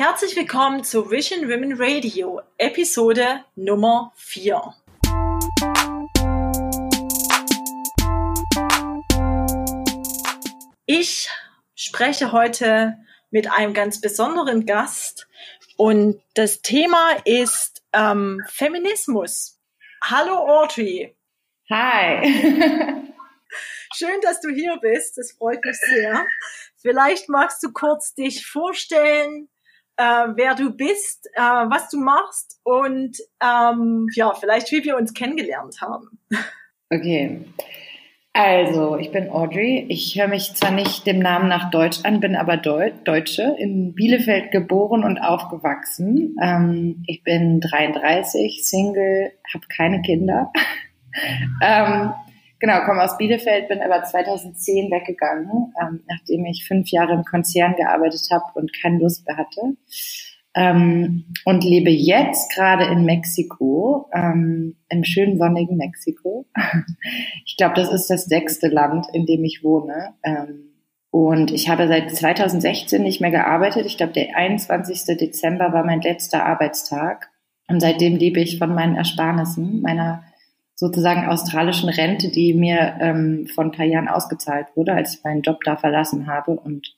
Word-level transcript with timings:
Herzlich 0.00 0.34
willkommen 0.34 0.82
zu 0.82 1.10
Vision 1.10 1.50
Women 1.50 1.74
Radio, 1.78 2.40
Episode 2.56 3.44
Nummer 3.54 4.14
4. 4.16 4.74
Ich 10.86 11.28
spreche 11.74 12.32
heute 12.32 12.96
mit 13.30 13.52
einem 13.52 13.74
ganz 13.74 14.00
besonderen 14.00 14.64
Gast 14.64 15.28
und 15.76 16.22
das 16.32 16.62
Thema 16.62 17.18
ist 17.26 17.82
ähm, 17.92 18.42
Feminismus. 18.48 19.60
Hallo 20.02 20.32
Audrey. 20.62 21.14
Hi. 21.68 22.22
Schön, 23.94 24.18
dass 24.22 24.40
du 24.40 24.48
hier 24.48 24.78
bist. 24.80 25.18
Das 25.18 25.32
freut 25.32 25.62
mich 25.62 25.76
sehr. 25.76 26.26
Vielleicht 26.76 27.28
magst 27.28 27.62
du 27.62 27.70
kurz 27.70 28.14
dich 28.14 28.46
vorstellen, 28.46 29.50
äh, 30.00 30.32
wer 30.34 30.54
du 30.54 30.70
bist, 30.70 31.28
äh, 31.34 31.40
was 31.40 31.90
du 31.90 31.98
machst 31.98 32.58
und 32.64 33.18
ähm, 33.42 34.06
ja, 34.14 34.32
vielleicht 34.32 34.72
wie 34.72 34.82
wir 34.84 34.96
uns 34.96 35.12
kennengelernt 35.12 35.80
haben. 35.82 36.18
Okay. 36.88 37.44
Also, 38.32 38.96
ich 38.96 39.10
bin 39.10 39.28
Audrey. 39.28 39.86
Ich 39.88 40.18
höre 40.18 40.28
mich 40.28 40.54
zwar 40.54 40.70
nicht 40.70 41.06
dem 41.06 41.18
Namen 41.18 41.48
nach 41.48 41.70
Deutsch 41.70 41.98
an, 42.04 42.20
bin 42.20 42.36
aber 42.36 42.56
Deu 42.56 42.92
Deutsche, 43.04 43.56
in 43.58 43.94
Bielefeld 43.94 44.52
geboren 44.52 45.04
und 45.04 45.18
aufgewachsen. 45.18 46.36
Ähm, 46.40 47.02
ich 47.06 47.22
bin 47.24 47.60
33, 47.60 48.64
Single, 48.64 49.32
habe 49.52 49.66
keine 49.68 50.00
Kinder. 50.02 50.52
ähm, 51.62 52.12
genau, 52.60 52.84
komme 52.84 53.02
aus 53.02 53.16
Bielefeld, 53.16 53.68
bin 53.68 53.82
aber 53.82 54.04
2010 54.04 54.90
weggegangen, 54.90 55.72
ähm, 55.80 56.04
nachdem 56.08 56.44
ich 56.44 56.66
fünf 56.66 56.90
Jahre 56.90 57.14
im 57.14 57.24
Konzern 57.24 57.74
gearbeitet 57.74 58.28
habe 58.30 58.44
und 58.54 58.72
keine 58.72 58.98
Lust 58.98 59.26
mehr 59.26 59.36
hatte. 59.36 59.76
Ähm, 60.54 61.26
und 61.44 61.64
lebe 61.64 61.90
jetzt 61.90 62.52
gerade 62.54 62.84
in 62.84 63.04
Mexiko, 63.04 64.08
ähm, 64.12 64.76
im 64.88 65.04
schönen 65.04 65.38
sonnigen 65.38 65.76
Mexiko. 65.76 66.46
ich 67.46 67.56
glaube, 67.56 67.74
das 67.74 67.92
ist 67.92 68.10
das 68.10 68.24
sechste 68.24 68.68
Land, 68.68 69.06
in 69.12 69.26
dem 69.26 69.44
ich 69.44 69.62
wohne. 69.62 70.14
Ähm, 70.24 70.70
und 71.12 71.52
ich 71.52 71.68
habe 71.68 71.88
seit 71.88 72.10
2016 72.10 73.02
nicht 73.02 73.20
mehr 73.20 73.30
gearbeitet. 73.30 73.86
Ich 73.86 73.96
glaube, 73.96 74.12
der 74.12 74.36
21. 74.36 75.16
Dezember 75.16 75.72
war 75.72 75.84
mein 75.84 76.00
letzter 76.00 76.44
Arbeitstag. 76.44 77.30
Und 77.68 77.80
seitdem 77.80 78.16
lebe 78.16 78.40
ich 78.40 78.58
von 78.58 78.74
meinen 78.74 78.96
Ersparnissen, 78.96 79.80
meiner 79.82 80.24
sozusagen 80.80 81.28
australischen 81.28 81.90
Rente, 81.90 82.30
die 82.30 82.54
mir 82.54 82.96
ähm, 83.00 83.46
vor 83.54 83.64
ein 83.64 83.70
paar 83.70 83.84
Jahren 83.84 84.08
ausgezahlt 84.08 84.66
wurde, 84.74 84.94
als 84.94 85.14
ich 85.14 85.22
meinen 85.22 85.42
Job 85.42 85.62
da 85.62 85.76
verlassen 85.76 86.26
habe 86.26 86.52
und 86.52 86.94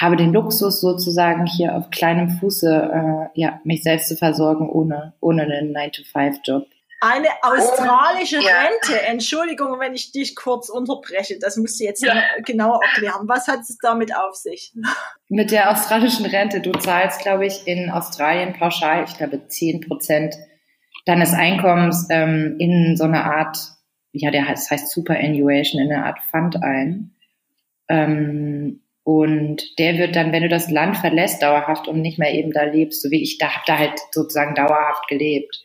habe 0.00 0.14
den 0.14 0.32
Luxus 0.32 0.80
sozusagen 0.80 1.44
hier 1.44 1.74
auf 1.74 1.90
kleinem 1.90 2.30
Fuße, 2.30 2.68
äh, 2.70 3.40
ja, 3.40 3.60
mich 3.64 3.82
selbst 3.82 4.08
zu 4.08 4.16
versorgen 4.16 4.70
ohne, 4.70 5.14
ohne 5.20 5.42
einen 5.42 5.74
9-to-5-Job. 5.74 6.68
Eine 7.00 7.26
australische 7.42 8.38
oh, 8.38 8.46
Rente. 8.46 9.02
Entschuldigung, 9.06 9.80
wenn 9.80 9.94
ich 9.94 10.12
dich 10.12 10.36
kurz 10.36 10.68
unterbreche. 10.68 11.36
Das 11.40 11.56
musst 11.56 11.80
du 11.80 11.84
jetzt 11.84 12.04
ja. 12.04 12.14
genauer 12.44 12.80
erklären. 12.80 13.26
Was 13.26 13.48
hat 13.48 13.60
es 13.60 13.76
damit 13.82 14.16
auf 14.16 14.36
sich? 14.36 14.72
Mit 15.28 15.50
der 15.50 15.72
australischen 15.72 16.26
Rente. 16.26 16.60
Du 16.60 16.70
zahlst, 16.70 17.22
glaube 17.22 17.46
ich, 17.46 17.66
in 17.66 17.90
Australien 17.90 18.54
pauschal, 18.56 19.04
ich 19.04 19.16
glaube, 19.16 19.48
10 19.48 19.80
Prozent 19.80 20.36
deines 21.06 21.32
Einkommens 21.32 22.08
ähm, 22.10 22.56
in 22.58 22.96
so 22.96 23.04
eine 23.04 23.24
Art, 23.24 23.56
ja, 24.12 24.30
der 24.30 24.46
heißt, 24.46 24.64
das 24.64 24.70
heißt 24.70 24.90
Superannuation, 24.90 25.80
in 25.80 25.90
eine 25.90 26.04
Art 26.04 26.18
Fund 26.30 26.62
ein. 26.62 27.14
Ähm, 27.88 28.82
und 29.04 29.78
der 29.78 29.98
wird 29.98 30.16
dann, 30.16 30.32
wenn 30.32 30.42
du 30.42 30.48
das 30.48 30.68
Land 30.68 30.96
verlässt, 30.96 31.40
dauerhaft 31.40 31.86
und 31.86 32.02
nicht 32.02 32.18
mehr 32.18 32.34
eben 32.34 32.52
da 32.52 32.64
lebst, 32.64 33.02
so 33.02 33.10
wie 33.10 33.22
ich 33.22 33.38
da, 33.38 33.54
hab 33.54 33.64
da 33.64 33.78
halt 33.78 34.00
sozusagen 34.10 34.56
dauerhaft 34.56 35.06
gelebt, 35.08 35.62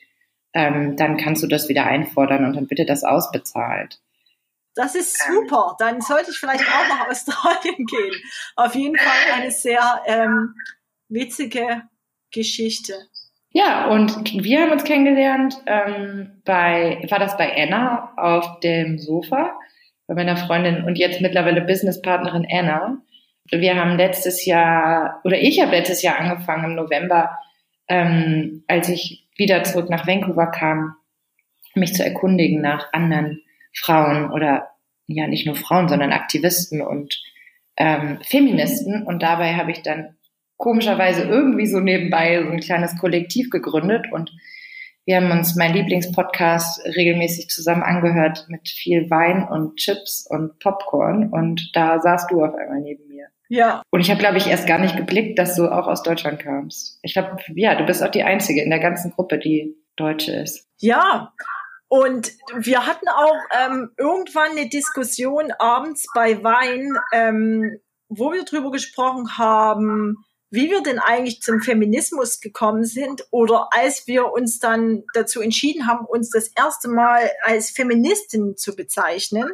ähm, 0.53 0.95
dann 0.95 1.17
kannst 1.17 1.41
du 1.41 1.47
das 1.47 1.67
wieder 1.67 1.85
einfordern 1.85 2.45
und 2.45 2.55
dann 2.55 2.67
bitte 2.67 2.85
das 2.85 3.03
ausbezahlt. 3.03 3.99
Das 4.75 4.95
ist 4.95 5.17
super. 5.27 5.75
Dann 5.79 6.01
sollte 6.01 6.31
ich 6.31 6.37
vielleicht 6.37 6.63
auch 6.63 6.87
nach 6.87 7.07
Australien 7.09 7.85
gehen. 7.85 8.21
Auf 8.55 8.75
jeden 8.75 8.95
Fall 8.95 9.41
eine 9.41 9.51
sehr 9.51 10.01
ähm, 10.05 10.53
witzige 11.09 11.81
Geschichte. 12.31 12.93
Ja, 13.53 13.87
und 13.87 14.43
wir 14.43 14.61
haben 14.61 14.71
uns 14.71 14.85
kennengelernt 14.85 15.55
ähm, 15.65 16.41
bei, 16.45 17.05
war 17.09 17.19
das 17.19 17.35
bei 17.37 17.51
Anna 17.61 18.13
auf 18.15 18.61
dem 18.61 18.97
Sofa, 18.97 19.51
bei 20.07 20.15
meiner 20.15 20.37
Freundin 20.37 20.85
und 20.85 20.97
jetzt 20.97 21.19
mittlerweile 21.19 21.61
Businesspartnerin 21.61 22.47
Anna. 22.49 22.97
Wir 23.49 23.75
haben 23.75 23.97
letztes 23.97 24.45
Jahr, 24.45 25.19
oder 25.25 25.37
ich 25.37 25.61
habe 25.61 25.71
letztes 25.71 26.01
Jahr 26.01 26.17
angefangen 26.17 26.63
im 26.63 26.75
November, 26.75 27.37
ähm, 27.89 28.63
als 28.67 28.87
ich 28.87 29.27
wieder 29.35 29.63
zurück 29.63 29.89
nach 29.89 30.07
Vancouver 30.07 30.47
kam, 30.47 30.95
mich 31.75 31.93
zu 31.93 32.05
erkundigen 32.05 32.61
nach 32.61 32.93
anderen 32.93 33.41
Frauen 33.73 34.31
oder 34.31 34.69
ja 35.07 35.27
nicht 35.27 35.45
nur 35.45 35.55
Frauen, 35.55 35.89
sondern 35.89 36.13
Aktivisten 36.13 36.81
und 36.81 37.21
ähm, 37.75 38.19
Feministen. 38.21 39.03
Und 39.03 39.23
dabei 39.23 39.55
habe 39.55 39.71
ich 39.71 39.81
dann 39.81 40.15
komischerweise 40.61 41.23
irgendwie 41.23 41.65
so 41.65 41.79
nebenbei 41.79 42.41
so 42.43 42.49
ein 42.49 42.59
kleines 42.59 42.95
Kollektiv 42.97 43.49
gegründet 43.49 44.05
und 44.11 44.31
wir 45.05 45.15
haben 45.15 45.31
uns 45.31 45.55
mein 45.55 45.73
Lieblingspodcast 45.73 46.85
regelmäßig 46.85 47.49
zusammen 47.49 47.81
angehört 47.81 48.45
mit 48.47 48.69
viel 48.69 49.09
Wein 49.09 49.43
und 49.43 49.77
Chips 49.77 50.27
und 50.29 50.59
Popcorn 50.59 51.29
und 51.31 51.71
da 51.73 51.99
saßt 51.99 52.29
du 52.29 52.45
auf 52.45 52.53
einmal 52.53 52.79
neben 52.81 53.07
mir. 53.07 53.25
Ja. 53.49 53.81
Und 53.89 54.01
ich 54.01 54.11
habe, 54.11 54.19
glaube 54.19 54.37
ich, 54.37 54.47
erst 54.47 54.67
gar 54.67 54.77
nicht 54.77 54.95
geblickt, 54.95 55.39
dass 55.39 55.55
du 55.55 55.67
auch 55.67 55.87
aus 55.87 56.03
Deutschland 56.03 56.39
kamst. 56.39 56.99
Ich 57.01 57.13
glaube, 57.13 57.37
ja, 57.55 57.73
du 57.73 57.83
bist 57.83 58.03
auch 58.03 58.11
die 58.11 58.23
Einzige 58.23 58.61
in 58.61 58.69
der 58.69 58.79
ganzen 58.79 59.11
Gruppe, 59.11 59.39
die 59.39 59.75
Deutsche 59.95 60.33
ist. 60.33 60.67
Ja. 60.77 61.33
Und 61.87 62.31
wir 62.55 62.85
hatten 62.85 63.09
auch 63.09 63.35
ähm, 63.65 63.89
irgendwann 63.97 64.51
eine 64.51 64.69
Diskussion 64.69 65.51
abends 65.57 66.05
bei 66.13 66.41
Wein, 66.43 66.93
ähm, 67.11 67.79
wo 68.07 68.31
wir 68.31 68.45
drüber 68.45 68.71
gesprochen 68.71 69.37
haben, 69.37 70.23
wie 70.51 70.69
wir 70.69 70.83
denn 70.83 70.99
eigentlich 70.99 71.41
zum 71.41 71.61
Feminismus 71.61 72.41
gekommen 72.41 72.83
sind 72.83 73.25
oder 73.31 73.69
als 73.71 74.05
wir 74.05 74.31
uns 74.33 74.59
dann 74.59 75.03
dazu 75.13 75.41
entschieden 75.41 75.87
haben, 75.87 76.05
uns 76.05 76.29
das 76.29 76.49
erste 76.49 76.89
Mal 76.89 77.31
als 77.43 77.71
Feministin 77.71 78.57
zu 78.57 78.75
bezeichnen. 78.75 79.49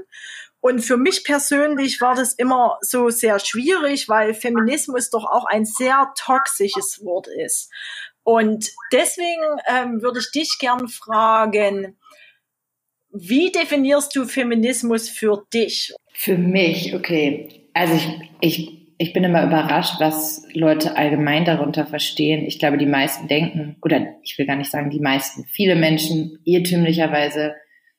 Und 0.59 0.79
für 0.79 0.97
mich 0.97 1.23
persönlich 1.23 2.01
war 2.01 2.15
das 2.15 2.33
immer 2.33 2.79
so 2.81 3.09
sehr 3.09 3.39
schwierig, 3.39 4.09
weil 4.09 4.33
Feminismus 4.33 5.11
doch 5.11 5.25
auch 5.25 5.45
ein 5.45 5.65
sehr 5.65 6.11
toxisches 6.17 7.05
Wort 7.05 7.27
ist. 7.27 7.71
Und 8.23 8.71
deswegen 8.91 9.61
ähm, 9.69 10.01
würde 10.01 10.19
ich 10.19 10.31
dich 10.31 10.57
gern 10.59 10.87
fragen, 10.87 11.95
wie 13.11 13.51
definierst 13.51 14.15
du 14.15 14.25
Feminismus 14.25 15.09
für 15.09 15.45
dich? 15.53 15.93
Für 16.13 16.37
mich, 16.37 16.93
okay. 16.95 17.69
Also 17.73 17.93
ich, 17.95 18.09
ich 18.41 18.76
ich 18.97 19.13
bin 19.13 19.23
immer 19.23 19.45
überrascht, 19.45 19.99
was 19.99 20.43
Leute 20.53 20.97
allgemein 20.97 21.45
darunter 21.45 21.85
verstehen. 21.85 22.45
Ich 22.45 22.59
glaube, 22.59 22.77
die 22.77 22.87
meisten 22.87 23.27
denken, 23.27 23.77
oder 23.83 24.15
ich 24.23 24.37
will 24.37 24.47
gar 24.47 24.55
nicht 24.55 24.71
sagen 24.71 24.89
die 24.89 24.99
meisten, 24.99 25.45
viele 25.45 25.75
Menschen 25.75 26.39
irrtümlicherweise 26.45 27.53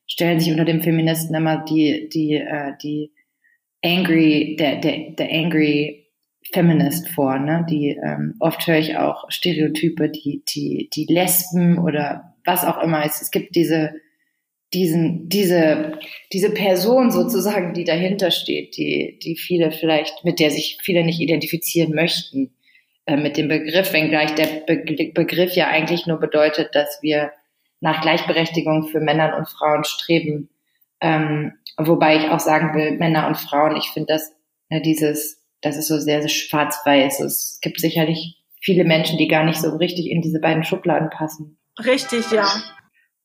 stellen 0.06 0.40
sich 0.40 0.50
unter 0.50 0.64
dem 0.64 0.82
Feministen 0.82 1.34
immer 1.36 1.64
die, 1.64 2.08
die, 2.08 2.34
äh, 2.34 2.72
die 2.82 3.12
angry, 3.84 4.56
der, 4.58 4.76
der, 4.76 5.10
der 5.10 5.30
angry 5.30 6.06
Feminist 6.52 7.08
vor, 7.10 7.38
ne? 7.38 7.66
Die 7.68 7.90
ähm, 8.02 8.34
oft 8.40 8.66
höre 8.66 8.78
ich 8.78 8.96
auch 8.96 9.30
Stereotype, 9.30 10.08
die, 10.08 10.42
die, 10.48 10.88
die 10.94 11.04
Lesben 11.12 11.78
oder 11.78 12.34
was 12.44 12.64
auch 12.64 12.82
immer. 12.82 13.04
Es, 13.04 13.20
es 13.20 13.30
gibt 13.30 13.54
diese 13.54 13.92
diesen, 14.74 15.28
diese, 15.28 15.98
diese 16.32 16.50
Person 16.50 17.10
sozusagen, 17.10 17.72
die 17.72 17.84
dahinter 17.84 18.30
steht, 18.30 18.76
die, 18.76 19.18
die 19.22 19.36
viele 19.36 19.70
vielleicht, 19.70 20.24
mit 20.24 20.40
der 20.40 20.50
sich 20.50 20.78
viele 20.82 21.04
nicht 21.04 21.20
identifizieren 21.20 21.94
möchten, 21.94 22.54
äh, 23.06 23.16
mit 23.16 23.36
dem 23.36 23.48
Begriff, 23.48 23.92
wenngleich 23.92 24.34
der 24.34 24.64
Be 24.66 25.12
Begriff 25.14 25.54
ja 25.54 25.68
eigentlich 25.68 26.06
nur 26.06 26.18
bedeutet, 26.18 26.74
dass 26.74 26.98
wir 27.00 27.32
nach 27.80 28.02
Gleichberechtigung 28.02 28.88
für 28.88 29.00
Männer 29.00 29.36
und 29.38 29.48
Frauen 29.48 29.84
streben. 29.84 30.50
Ähm, 31.00 31.52
wobei 31.78 32.16
ich 32.16 32.28
auch 32.28 32.40
sagen 32.40 32.74
will, 32.74 32.98
Männer 32.98 33.28
und 33.28 33.36
Frauen, 33.36 33.76
ich 33.76 33.90
finde 33.92 34.12
das, 34.12 34.32
ja, 34.68 34.80
dieses, 34.80 35.42
das 35.62 35.76
ist 35.76 35.88
so 35.88 35.98
sehr, 35.98 36.20
sehr 36.20 36.28
schwarz-weiß. 36.28 37.20
Es 37.20 37.58
gibt 37.62 37.80
sicherlich 37.80 38.36
viele 38.60 38.84
Menschen, 38.84 39.16
die 39.16 39.28
gar 39.28 39.44
nicht 39.44 39.60
so 39.60 39.70
richtig 39.76 40.10
in 40.10 40.20
diese 40.20 40.40
beiden 40.40 40.64
Schubladen 40.64 41.08
passen. 41.08 41.56
Richtig, 41.78 42.30
ja. 42.32 42.46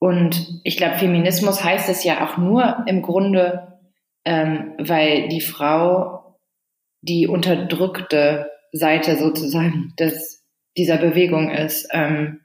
Und 0.04 0.60
ich 0.66 0.76
glaube, 0.76 0.98
Feminismus 0.98 1.64
heißt 1.64 1.88
es 1.88 2.04
ja 2.04 2.28
auch 2.28 2.36
nur 2.36 2.84
im 2.88 3.02
Grunde, 3.02 3.80
ähm, 4.26 4.74
weil 4.78 5.30
die 5.30 5.40
Frau 5.40 6.38
die 7.00 7.26
unterdrückte 7.26 8.52
Seite 8.74 9.16
sozusagen 9.16 9.94
des, 9.98 10.44
dieser 10.76 10.98
Bewegung 10.98 11.52
ist. 11.52 11.88
Ähm, 11.94 12.42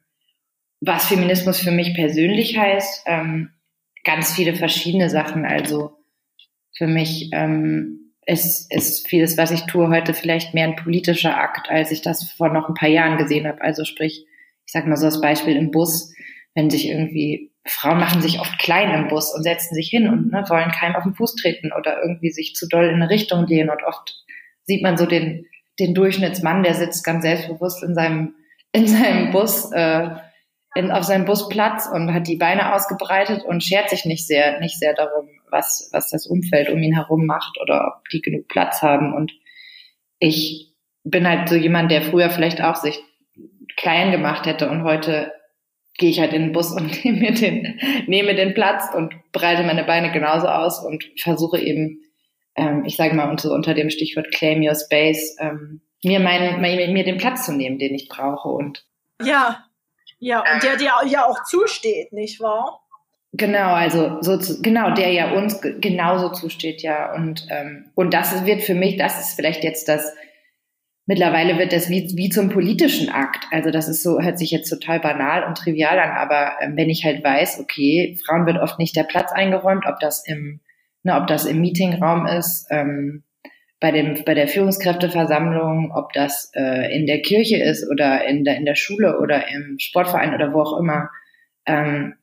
was 0.81 1.07
Feminismus 1.07 1.59
für 1.59 1.73
mich 1.73 1.95
persönlich 1.95 2.57
heißt, 2.57 3.03
ähm, 3.07 3.51
ganz 4.05 4.37
viele 4.37 4.55
verschiedene 4.55 5.11
Sachen. 5.11 5.45
Also 5.45 5.97
für 6.77 6.87
mich 6.87 7.31
ähm, 7.33 8.13
es 8.25 8.69
ist 8.71 9.09
vieles, 9.09 9.37
was 9.37 9.51
ich 9.51 9.63
tue, 9.63 9.89
heute 9.89 10.15
vielleicht 10.15 10.55
mehr 10.55 10.69
ein 10.69 10.77
politischer 10.77 11.37
Akt, 11.37 11.71
als 11.71 11.91
ich 11.91 12.03
das 12.03 12.31
vor 12.31 12.51
noch 12.51 12.69
ein 12.69 12.75
paar 12.75 12.89
Jahren 12.89 13.19
gesehen 13.19 13.49
habe. 13.49 13.63
Also 13.63 13.85
sprich, 13.85 14.27
ich 14.65 14.73
sag 14.73 14.87
mal 14.87 14.97
so 14.97 15.07
das 15.07 15.21
Beispiel 15.21 15.57
im 15.57 15.73
Bus, 15.73 16.13
wenn 16.55 16.71
sich 16.71 16.89
irgendwie 16.89 17.53
Frauen 17.67 17.99
machen 17.99 18.23
sich 18.23 18.41
oft 18.41 18.59
klein 18.59 18.95
im 18.95 19.09
Bus 19.09 19.35
und 19.35 19.43
setzen 19.43 19.75
sich 19.75 19.89
hin 19.89 20.09
und 20.09 20.33
ne, 20.33 20.45
wollen 20.49 20.71
keinem 20.71 20.97
auf 20.97 21.05
den 21.05 21.15
Fuß 21.15 21.37
treten 21.37 21.71
oder 21.73 22.00
irgendwie 22.03 22.31
sich 22.31 22.55
zu 22.55 22.67
doll 22.67 22.87
in 22.87 22.97
eine 22.97 23.11
Richtung 23.11 23.47
gehen 23.47 23.71
und 23.71 23.83
oft 23.85 24.25
sieht 24.65 24.83
man 24.83 24.97
so 24.97 25.06
den 25.06 25.47
den 25.79 25.95
Durchschnittsmann, 25.95 26.65
der 26.65 26.75
sitzt 26.75 27.05
ganz 27.05 27.23
selbstbewusst 27.23 27.83
in 27.83 27.95
seinem 27.95 28.35
in 28.73 28.87
seinem 28.87 29.31
Bus 29.31 29.71
äh, 29.73 30.11
in, 30.75 30.91
auf 30.91 31.05
seinem 31.05 31.25
Busplatz 31.25 31.89
und 31.93 32.12
hat 32.12 32.27
die 32.27 32.37
Beine 32.37 32.75
ausgebreitet 32.75 33.45
und 33.45 33.62
schert 33.62 33.91
sich 33.91 34.05
nicht 34.05 34.27
sehr 34.27 34.61
nicht 34.61 34.79
sehr 34.79 34.95
darum, 34.95 35.29
was 35.50 35.89
was 35.93 36.11
das 36.11 36.27
Umfeld 36.27 36.71
um 36.71 36.79
ihn 36.83 36.95
herum 36.95 37.27
macht 37.27 37.59
oder 37.61 37.95
ob 37.97 38.09
die 38.09 38.21
genug 38.21 38.49
Platz 38.49 38.83
haben. 38.83 39.15
Und 39.15 39.33
ich 40.19 40.75
bin 41.05 41.29
halt 41.29 41.49
so 41.49 41.55
jemand, 41.55 41.91
der 41.91 42.03
früher 42.03 42.31
vielleicht 42.31 42.62
auch 42.62 42.77
sich 42.77 42.99
klein 43.77 44.11
gemacht 44.11 44.47
hätte 44.47 44.69
und 44.69 44.83
heute 44.83 45.33
gehe 45.99 46.11
ich 46.11 46.21
halt 46.21 46.33
in 46.33 46.43
den 46.43 46.53
Bus 46.53 46.73
und 46.73 46.87
nehme 47.05 47.19
mir 47.19 47.35
den, 47.35 47.79
nehme 48.06 48.35
den 48.35 48.55
Platz 48.55 48.85
und 48.95 49.15
breite 49.33 49.65
meine 49.65 49.85
Beine 49.85 50.11
genauso 50.11 50.47
aus 50.47 50.83
und 50.83 51.05
versuche 51.21 51.61
eben, 51.61 52.00
ähm, 52.56 52.85
ich 52.87 52.97
sage 52.97 53.15
mal 53.15 53.31
unter, 53.31 53.53
unter 53.53 53.75
dem 53.75 53.91
Stichwort 53.91 54.33
Claim 54.33 54.62
Your 54.62 54.75
Space, 54.75 55.37
ähm, 55.39 55.83
mir, 56.03 56.21
meinen, 56.21 56.61
mir, 56.61 56.89
mir 56.89 57.05
den 57.05 57.19
Platz 57.19 57.45
zu 57.45 57.53
nehmen, 57.53 57.79
den 57.79 57.95
ich 57.95 58.09
brauche. 58.09 58.49
Und 58.49 58.87
ja, 59.23 59.65
ja, 60.21 60.41
und 60.53 60.62
der 60.62 60.77
dir 60.77 60.93
ja 61.06 61.27
auch 61.27 61.45
zusteht, 61.45 62.12
nicht 62.12 62.41
wahr? 62.41 62.81
Genau, 63.33 63.75
also 63.75 64.23
so 64.23 64.39
zu, 64.39 64.62
genau, 64.62 64.95
der 64.95 65.12
ja 65.12 65.33
uns 65.33 65.61
genauso 65.61 66.31
zusteht, 66.31 66.83
ja. 66.83 67.12
Und, 67.15 67.47
ähm, 67.50 67.91
und 67.95 68.15
das 68.15 68.47
wird 68.47 68.62
für 68.62 68.75
mich, 68.75 68.97
das 68.97 69.21
ist 69.21 69.35
vielleicht 69.35 69.65
jetzt 69.65 69.89
das 69.89 70.15
mittlerweile 71.09 71.59
wird 71.59 71.73
das 71.73 71.89
wie, 71.89 72.13
wie 72.15 72.29
zum 72.29 72.51
politischen 72.51 73.09
Akt. 73.09 73.47
Also 73.51 73.71
das 73.71 73.89
ist 73.89 74.03
so, 74.03 74.21
hört 74.21 74.39
sich 74.39 74.51
jetzt 74.51 74.69
total 74.69 75.01
banal 75.01 75.43
und 75.45 75.57
trivial 75.57 75.99
an, 75.99 76.11
aber 76.11 76.59
ähm, 76.61 76.77
wenn 76.77 76.91
ich 76.91 77.05
halt 77.05 77.25
weiß, 77.25 77.59
okay, 77.61 78.17
Frauen 78.25 78.47
wird 78.47 78.59
oft 78.59 78.79
nicht 78.79 78.95
der 78.95 79.05
Platz 79.05 79.33
eingeräumt, 79.33 79.87
ob 79.87 79.99
das 80.01 80.23
im, 80.27 80.61
ne, 81.03 81.17
ob 81.17 81.27
das 81.27 81.47
im 81.47 81.61
Meetingraum 81.61 82.27
ist, 82.27 82.67
ähm, 82.71 83.25
bei 83.81 83.91
dem, 83.91 84.23
bei 84.25 84.35
der 84.35 84.49
Führungskräfteversammlung, 84.49 85.93
ob 85.95 86.13
das 86.13 86.51
äh, 86.55 86.95
in 86.95 87.07
der 87.07 87.23
Kirche 87.23 87.57
ist 87.57 87.89
oder 87.91 88.27
in 88.27 88.45
der, 88.45 88.57
in 88.57 88.67
der 88.67 88.75
Schule 88.75 89.19
oder 89.19 89.49
im 89.49 89.79
Sportverein 89.79 90.35
oder 90.35 90.53
wo 90.53 90.61
auch 90.61 90.79
immer. 90.79 91.09
Ähm, 91.65 92.17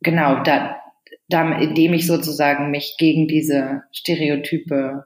genau, 0.00 0.42
da, 0.42 0.80
da, 1.28 1.58
indem 1.58 1.94
ich 1.94 2.08
sozusagen 2.08 2.70
mich 2.70 2.96
gegen 2.98 3.28
diese 3.28 3.82
Stereotype 3.92 5.04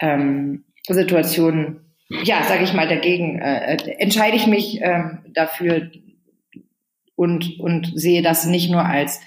ähm, 0.00 0.64
Situationen 0.88 1.85
ja, 2.08 2.42
sage 2.44 2.64
ich 2.64 2.72
mal, 2.72 2.88
dagegen 2.88 3.38
äh, 3.40 3.76
entscheide 3.98 4.36
ich 4.36 4.46
mich 4.46 4.80
ähm, 4.80 5.20
dafür 5.32 5.90
und, 7.14 7.58
und 7.58 7.92
sehe 7.94 8.22
das 8.22 8.46
nicht 8.46 8.70
nur 8.70 8.84
als 8.84 9.20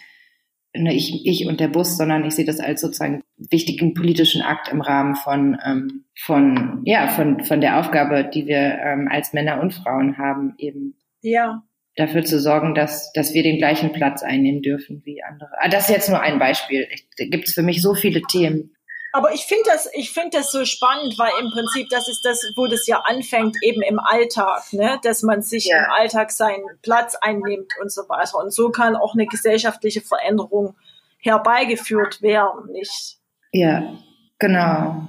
ne, 0.76 0.94
ich, 0.94 1.26
ich 1.26 1.48
und 1.48 1.60
der 1.60 1.68
Bus, 1.68 1.98
sondern 1.98 2.24
ich 2.26 2.36
sehe 2.36 2.46
das 2.46 2.60
als 2.60 2.82
sozusagen 2.82 3.24
wichtigen 3.38 3.94
politischen 3.94 4.42
Akt 4.42 4.70
im 4.70 4.82
Rahmen 4.82 5.16
von, 5.16 5.58
ähm, 5.66 6.06
von, 6.18 6.82
ja, 6.86 7.08
von, 7.08 7.44
von 7.44 7.62
der 7.62 7.80
Aufgabe, 7.80 8.30
die 8.34 8.48
wir 8.48 8.80
ähm, 8.84 9.08
als 9.12 9.34
Männer 9.34 9.62
und 9.62 9.74
Frauen 9.74 10.18
haben, 10.18 10.54
eben 10.58 10.96
ja. 11.22 11.64
dafür 11.96 12.24
zu 12.24 12.40
sorgen, 12.40 12.76
dass, 12.76 13.12
dass 13.14 13.34
wir 13.34 13.44
den 13.44 13.58
gleichen 13.58 13.92
Platz 13.92 14.24
einnehmen 14.24 14.62
dürfen 14.62 15.02
wie 15.06 15.24
andere. 15.24 15.52
Ah, 15.60 15.70
das 15.70 15.90
ist 15.90 15.96
jetzt 15.96 16.10
nur 16.10 16.22
ein 16.22 16.40
Beispiel. 16.40 16.88
Da 17.18 17.26
gibt 17.26 17.48
es 17.48 17.54
für 17.54 17.64
mich 17.64 17.82
so 17.82 17.94
viele 17.94 18.22
Themen. 18.22 18.72
Aber 19.12 19.34
ich 19.34 19.46
finde 19.46 19.64
das, 19.66 19.90
ich 19.94 20.12
finde 20.12 20.38
das 20.38 20.52
so 20.52 20.66
spannend, 20.66 21.18
weil 21.18 21.32
im 21.42 21.50
Prinzip 21.50 21.90
das 21.90 22.08
ist 22.08 22.24
das, 22.24 22.44
wo 22.56 22.68
das 22.68 22.86
ja 22.86 23.00
anfängt, 23.06 23.56
eben 23.64 23.82
im 23.82 24.00
Alltag, 24.00 24.72
ne, 24.72 25.00
dass 25.04 25.24
man 25.24 25.42
sich 25.42 25.66
ja. 25.66 25.80
im 25.80 25.92
Alltag 25.92 26.32
seinen 26.32 26.64
Platz 26.84 27.16
einnimmt 27.16 27.72
und 27.82 27.92
so 27.92 28.04
weiter. 28.08 28.38
Und 28.38 28.54
so 28.54 28.70
kann 28.70 28.96
auch 28.96 29.16
eine 29.16 29.26
gesellschaftliche 29.26 30.02
Veränderung 30.02 30.76
herbeigeführt 31.20 32.22
werden, 32.22 32.72
nicht? 32.72 33.18
Ja, 33.52 33.98
genau. 34.38 35.08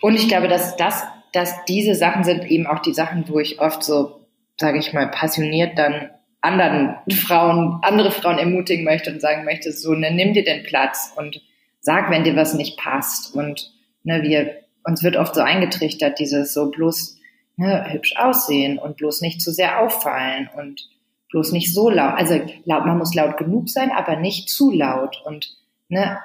Und 0.00 0.14
ich 0.14 0.28
glaube, 0.28 0.48
dass 0.48 0.76
das, 0.76 1.04
dass 1.32 1.64
diese 1.66 1.94
Sachen 1.94 2.24
sind 2.24 2.50
eben 2.50 2.66
auch 2.66 2.80
die 2.80 2.94
Sachen, 2.94 3.28
wo 3.28 3.38
ich 3.38 3.60
oft 3.60 3.82
so, 3.84 4.26
sage 4.58 4.78
ich 4.78 4.92
mal, 4.94 5.10
passioniert 5.10 5.78
dann 5.78 6.10
anderen 6.40 6.96
Frauen, 7.10 7.78
andere 7.82 8.10
Frauen 8.10 8.38
ermutigen 8.38 8.84
möchte 8.84 9.12
und 9.12 9.20
sagen 9.20 9.44
möchte, 9.44 9.72
so, 9.72 9.92
ne, 9.92 10.10
nimm 10.10 10.32
dir 10.32 10.42
den 10.42 10.64
Platz 10.64 11.12
und 11.16 11.40
sag, 11.82 12.10
wenn 12.10 12.24
dir 12.24 12.36
was 12.36 12.54
nicht 12.54 12.78
passt. 12.78 13.34
Und 13.34 13.70
ne, 14.04 14.22
wir, 14.22 14.56
uns 14.84 15.02
wird 15.02 15.16
oft 15.16 15.34
so 15.34 15.42
eingetrichtert, 15.42 16.18
dieses 16.18 16.54
so 16.54 16.70
bloß 16.70 17.18
ne, 17.56 17.92
hübsch 17.92 18.14
aussehen 18.16 18.78
und 18.78 18.96
bloß 18.96 19.20
nicht 19.20 19.42
zu 19.42 19.52
sehr 19.52 19.80
auffallen 19.80 20.48
und 20.56 20.88
bloß 21.30 21.52
nicht 21.52 21.74
so 21.74 21.90
laut. 21.90 22.14
Also 22.14 22.40
laut, 22.64 22.86
man 22.86 22.98
muss 22.98 23.14
laut 23.14 23.36
genug 23.36 23.68
sein, 23.68 23.90
aber 23.90 24.16
nicht 24.16 24.48
zu 24.48 24.70
laut 24.70 25.20
und 25.24 25.56
ne, 25.88 26.18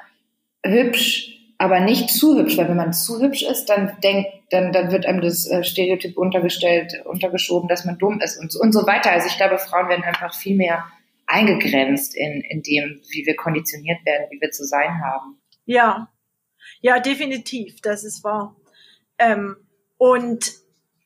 hübsch, 0.64 1.34
aber 1.58 1.80
nicht 1.80 2.10
zu 2.10 2.38
hübsch, 2.38 2.58
weil 2.58 2.70
wenn 2.70 2.78
man 2.78 2.94
zu 2.94 3.20
hübsch 3.20 3.42
ist, 3.42 3.66
dann 3.66 3.94
denkt, 4.04 4.30
dann, 4.52 4.72
dann 4.72 4.92
wird 4.92 5.06
einem 5.06 5.22
das 5.22 5.48
äh, 5.48 5.64
Stereotyp 5.64 6.18
untergestellt, 6.18 7.02
untergeschoben, 7.06 7.68
dass 7.68 7.84
man 7.84 7.98
dumm 7.98 8.22
ist 8.22 8.40
und, 8.40 8.56
und 8.56 8.72
so 8.72 8.86
weiter. 8.86 9.12
Also 9.12 9.28
ich 9.28 9.38
glaube, 9.38 9.58
Frauen 9.58 9.90
werden 9.90 10.04
einfach 10.04 10.36
viel 10.36 10.56
mehr 10.56 10.86
eingegrenzt 11.26 12.16
in, 12.16 12.42
in 12.42 12.62
dem, 12.62 13.02
wie 13.10 13.26
wir 13.26 13.36
konditioniert 13.36 14.06
werden, 14.06 14.28
wie 14.30 14.40
wir 14.40 14.52
zu 14.52 14.66
sein 14.66 15.02
haben. 15.04 15.38
Ja, 15.68 16.12
ja, 16.82 17.00
definitiv, 17.00 17.82
das 17.82 18.04
ist 18.04 18.24
wahr. 18.24 18.56
Ähm, 19.20 19.58
und 19.98 20.54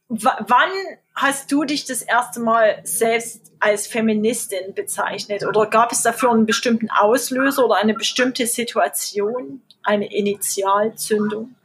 wann 0.08 0.70
hast 1.16 1.52
du 1.52 1.64
dich 1.64 1.86
das 1.86 2.02
erste 2.02 2.40
Mal 2.40 2.80
selbst 2.84 3.52
als 3.60 3.88
Feministin 3.88 4.74
bezeichnet? 4.76 5.46
Oder 5.46 5.66
gab 5.66 5.92
es 5.92 6.04
dafür 6.04 6.32
einen 6.32 6.46
bestimmten 6.46 6.90
Auslöser 6.90 7.66
oder 7.66 7.78
eine 7.78 7.94
bestimmte 7.94 8.46
Situation, 8.46 9.62
eine 9.84 10.14
Initialzündung? 10.14 11.56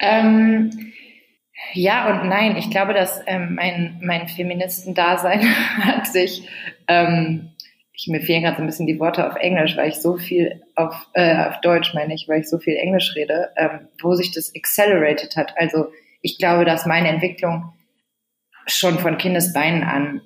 Ähm, 0.00 0.92
ja 1.72 2.10
und 2.10 2.28
nein. 2.28 2.56
Ich 2.56 2.70
glaube, 2.70 2.94
dass 2.94 3.20
ähm, 3.26 3.54
mein, 3.54 4.00
mein 4.02 4.28
Feministendasein 4.28 5.42
hat 5.84 6.06
sich 6.06 6.48
ähm, 6.88 7.53
ich, 7.96 8.08
mir 8.08 8.20
fehlen 8.20 8.42
gerade 8.42 8.56
so 8.56 8.62
ein 8.62 8.66
bisschen 8.66 8.86
die 8.86 8.98
Worte 8.98 9.30
auf 9.30 9.36
Englisch, 9.36 9.76
weil 9.76 9.88
ich 9.88 9.96
so 9.96 10.16
viel 10.16 10.62
auf, 10.74 10.94
äh, 11.14 11.36
auf 11.46 11.60
Deutsch 11.60 11.94
meine 11.94 12.14
ich, 12.14 12.28
weil 12.28 12.40
ich 12.40 12.48
so 12.48 12.58
viel 12.58 12.76
Englisch 12.76 13.14
rede, 13.14 13.50
ähm, 13.56 13.88
wo 14.02 14.14
sich 14.14 14.32
das 14.32 14.52
accelerated 14.54 15.36
hat. 15.36 15.54
Also 15.56 15.86
ich 16.20 16.38
glaube, 16.38 16.64
dass 16.64 16.86
meine 16.86 17.08
Entwicklung 17.08 17.72
schon 18.66 18.98
von 18.98 19.16
Kindesbeinen 19.16 19.84
an 19.84 20.22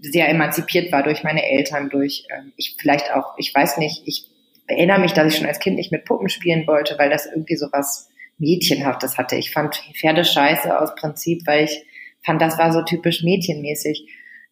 sehr 0.00 0.28
emanzipiert 0.28 0.92
war 0.92 1.02
durch 1.02 1.24
meine 1.24 1.44
Eltern, 1.44 1.90
durch 1.90 2.24
ähm, 2.30 2.52
ich 2.56 2.76
vielleicht 2.78 3.12
auch, 3.12 3.34
ich 3.36 3.52
weiß 3.52 3.78
nicht, 3.78 4.02
ich 4.06 4.26
erinnere 4.68 5.00
mich, 5.00 5.12
dass 5.12 5.32
ich 5.32 5.38
schon 5.38 5.48
als 5.48 5.58
Kind 5.58 5.76
nicht 5.76 5.90
mit 5.90 6.04
Puppen 6.04 6.28
spielen 6.28 6.66
wollte, 6.68 6.96
weil 6.98 7.10
das 7.10 7.26
irgendwie 7.26 7.56
so 7.56 7.66
was 7.72 8.10
Mädchenhaftes 8.38 9.18
hatte. 9.18 9.36
Ich 9.36 9.50
fand 9.50 9.82
Pferde 9.98 10.24
scheiße 10.24 10.78
aus 10.78 10.94
Prinzip, 10.94 11.42
weil 11.46 11.64
ich 11.64 11.82
fand, 12.24 12.40
das 12.40 12.58
war 12.58 12.72
so 12.72 12.82
typisch 12.82 13.24
mädchenmäßig. 13.24 14.06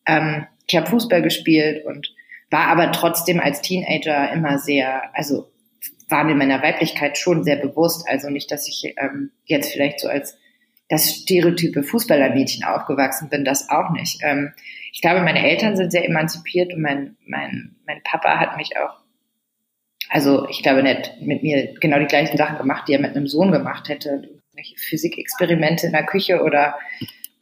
Ähm, 0.06 0.46
ich 0.66 0.76
habe 0.76 0.90
Fußball 0.90 1.22
gespielt 1.22 1.84
und 1.84 2.12
war 2.50 2.66
aber 2.66 2.92
trotzdem 2.92 3.40
als 3.40 3.62
Teenager 3.62 4.33
immer 4.33 4.59
sehr, 4.59 5.14
also 5.14 5.50
war 6.09 6.25
mir 6.25 6.35
meiner 6.35 6.62
Weiblichkeit 6.62 7.16
schon 7.16 7.45
sehr 7.45 7.57
bewusst. 7.57 8.09
Also 8.09 8.28
nicht, 8.30 8.50
dass 8.50 8.69
ich 8.69 8.95
ähm, 8.99 9.30
jetzt 9.45 9.73
vielleicht 9.73 10.00
so 10.00 10.09
als 10.09 10.37
das 10.88 11.14
stereotype 11.14 11.85
Fußballermädchen 11.85 12.64
aufgewachsen 12.64 13.28
bin, 13.28 13.45
das 13.45 13.71
auch 13.71 13.90
nicht. 13.90 14.21
Ähm, 14.23 14.52
ich 14.92 15.00
glaube, 15.00 15.23
meine 15.23 15.49
Eltern 15.49 15.76
sind 15.76 15.92
sehr 15.92 16.04
emanzipiert 16.04 16.75
und 16.75 16.83
mein, 16.83 17.16
mein, 17.25 17.76
mein 17.87 18.02
Papa 18.02 18.40
hat 18.40 18.57
mich 18.57 18.76
auch, 18.76 19.00
also 20.09 20.49
ich 20.49 20.62
glaube, 20.64 20.83
nicht 20.83 21.12
mit 21.21 21.45
mir 21.45 21.75
genau 21.80 22.00
die 22.00 22.07
gleichen 22.07 22.37
Sachen 22.37 22.59
gemacht, 22.59 22.88
die 22.88 22.95
er 22.95 23.00
mit 23.00 23.14
einem 23.14 23.28
Sohn 23.28 23.52
gemacht 23.52 23.88
hätte. 23.88 24.28
Physikexperimente 24.76 25.87
in 25.87 25.92
der 25.92 26.04
Küche 26.04 26.42
oder 26.42 26.75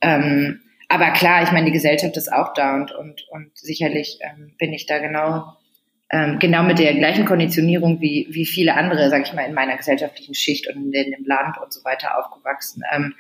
ähm, 0.03 0.61
aber 0.89 1.11
klar, 1.11 1.43
ich 1.43 1.53
meine, 1.53 1.67
die 1.67 1.73
Gesellschaft 1.73 2.17
ist 2.17 2.33
auch 2.33 2.55
da 2.55 2.75
und, 2.75 2.93
und, 2.93 3.27
und 3.31 3.57
sicherlich 3.57 4.19
ähm, 4.23 4.55
bin 4.59 4.73
ich 4.73 4.87
da 4.87 4.99
genau, 4.99 5.53
ähm, 6.11 6.39
genau 6.39 6.63
mit 6.63 6.79
der 6.79 6.95
gleichen 6.95 7.27
Konditionierung 7.27 8.01
wie, 8.01 8.27
wie 8.31 8.47
viele 8.47 8.75
andere, 8.75 9.11
sag 9.11 9.27
ich 9.27 9.35
mal, 9.35 9.43
in 9.43 9.53
meiner 9.53 9.77
gesellschaftlichen 9.77 10.35
Schicht 10.35 10.67
und 10.67 10.95
in, 10.95 11.11
dem 11.13 11.27
Land 11.27 11.59
und 11.63 11.75
so 11.75 11.85
weiter 11.85 12.19
aufgewachsen. 12.19 12.83
Ähm, 12.91 13.15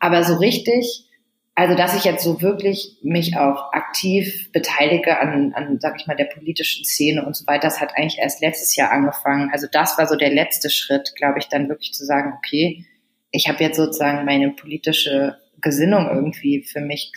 aber 0.00 0.22
so 0.22 0.34
richtig, 0.36 1.06
also 1.54 1.74
dass 1.74 1.96
ich 1.96 2.04
jetzt 2.04 2.24
so 2.24 2.42
wirklich 2.42 2.98
mich 3.02 3.38
auch 3.38 3.72
aktiv 3.72 4.52
beteilige 4.52 5.18
an, 5.18 5.54
an, 5.54 5.78
sag 5.80 5.98
ich 5.98 6.06
mal, 6.06 6.16
der 6.16 6.26
politischen 6.26 6.84
Szene 6.84 7.24
und 7.24 7.34
so 7.34 7.46
weiter, 7.46 7.68
das 7.68 7.80
hat 7.80 7.96
eigentlich 7.96 8.18
erst 8.18 8.42
letztes 8.42 8.76
Jahr 8.76 8.92
angefangen. 8.92 9.48
Also 9.50 9.66
das 9.72 9.96
war 9.96 10.06
so 10.06 10.16
der 10.16 10.30
letzte 10.30 10.68
Schritt, 10.68 11.14
glaube 11.16 11.38
ich, 11.38 11.48
dann 11.48 11.70
wirklich 11.70 11.94
zu 11.94 12.04
sagen, 12.04 12.34
okay, 12.36 12.84
ich 13.30 13.48
habe 13.48 13.64
jetzt 13.64 13.76
sozusagen 13.76 14.26
meine 14.26 14.50
politische 14.50 15.38
Gesinnung 15.64 16.08
irgendwie 16.08 16.62
für 16.62 16.80
mich 16.80 17.10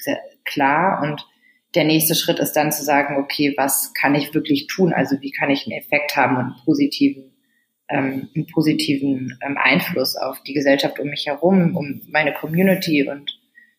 klar 0.46 1.04
und 1.04 1.27
der 1.75 1.84
nächste 1.84 2.16
Schritt 2.16 2.39
ist 2.39 2.54
dann 2.54 2.72
zu 2.72 2.84
sagen, 2.84 3.18
okay, 3.18 3.54
was 3.58 3.94
kann 3.94 4.16
ich 4.16 4.34
wirklich 4.34 4.66
tun? 4.66 4.94
Also 4.94 5.22
wie 5.22 5.32
kann 5.32 5.51
ich 5.51 5.68
einen 5.68 5.77
Effekt 5.77 6.16
haben 6.16 6.38
und 6.38 6.44
einen 6.46 6.66
positiven 6.66 7.38
ähm, 7.89 8.30
einen 8.36 8.48
positiven 8.48 9.38
ähm, 9.42 9.58
Einfluss 9.58 10.16
auf 10.16 10.42
die 10.44 10.54
Gesellschaft 10.54 11.00
um 11.00 11.08
mich 11.08 11.27
herum, 11.27 11.75
um 11.75 12.01
meine 12.10 12.34
Community 12.34 13.08
und 13.08 13.32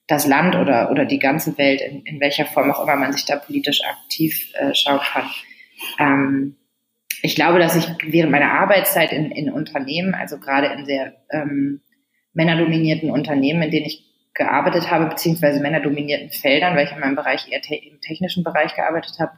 das 0.06 0.26
Land 0.26 0.56
oder, 0.56 0.90
oder 0.90 1.04
die 1.04 1.18
ganze 1.18 1.58
Welt, 1.58 1.82
in, 1.82 2.02
in 2.06 2.20
welcher 2.20 2.46
Form 2.46 2.70
auch 2.70 2.82
immer 2.82 2.96
man 2.96 3.12
sich 3.12 3.26
da 3.26 3.36
politisch 3.36 3.82
aktiv 3.84 4.52
äh, 4.54 4.74
schauen 4.74 5.00
kann. 5.00 5.30
Ähm, 5.98 6.56
ich 7.22 7.34
glaube, 7.34 7.58
dass 7.58 7.76
ich 7.76 7.86
während 8.06 8.32
meiner 8.32 8.52
Arbeitszeit 8.52 9.12
in, 9.12 9.30
in 9.30 9.52
Unternehmen, 9.52 10.14
also 10.14 10.38
gerade 10.38 10.68
in 10.68 10.86
sehr 10.86 11.14
ähm, 11.30 11.82
männerdominierten 12.32 13.10
Unternehmen, 13.10 13.62
in 13.62 13.70
denen 13.70 13.86
ich 13.86 14.07
gearbeitet 14.38 14.90
habe, 14.90 15.06
beziehungsweise 15.06 15.60
männerdominierten 15.60 16.30
Feldern, 16.30 16.74
weil 16.74 16.86
ich 16.86 16.92
in 16.92 17.00
meinem 17.00 17.16
Bereich 17.16 17.50
eher 17.50 17.60
te 17.60 17.74
im 17.74 18.00
technischen 18.00 18.44
Bereich 18.44 18.74
gearbeitet 18.74 19.18
habe, 19.18 19.32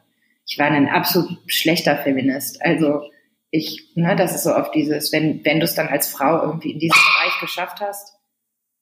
ich 0.46 0.58
war 0.58 0.66
ein 0.66 0.88
absolut 0.88 1.38
schlechter 1.46 1.96
Feminist. 1.96 2.64
Also 2.64 3.02
ich, 3.50 3.92
ne, 3.94 4.14
das 4.14 4.34
ist 4.34 4.44
so 4.44 4.54
oft 4.54 4.74
dieses, 4.74 5.12
wenn, 5.12 5.44
wenn 5.44 5.58
du 5.58 5.64
es 5.64 5.74
dann 5.74 5.88
als 5.88 6.08
Frau 6.08 6.42
irgendwie 6.42 6.72
in 6.72 6.78
diesem 6.78 6.98
Bereich 6.98 7.40
geschafft 7.40 7.80
hast, 7.80 8.16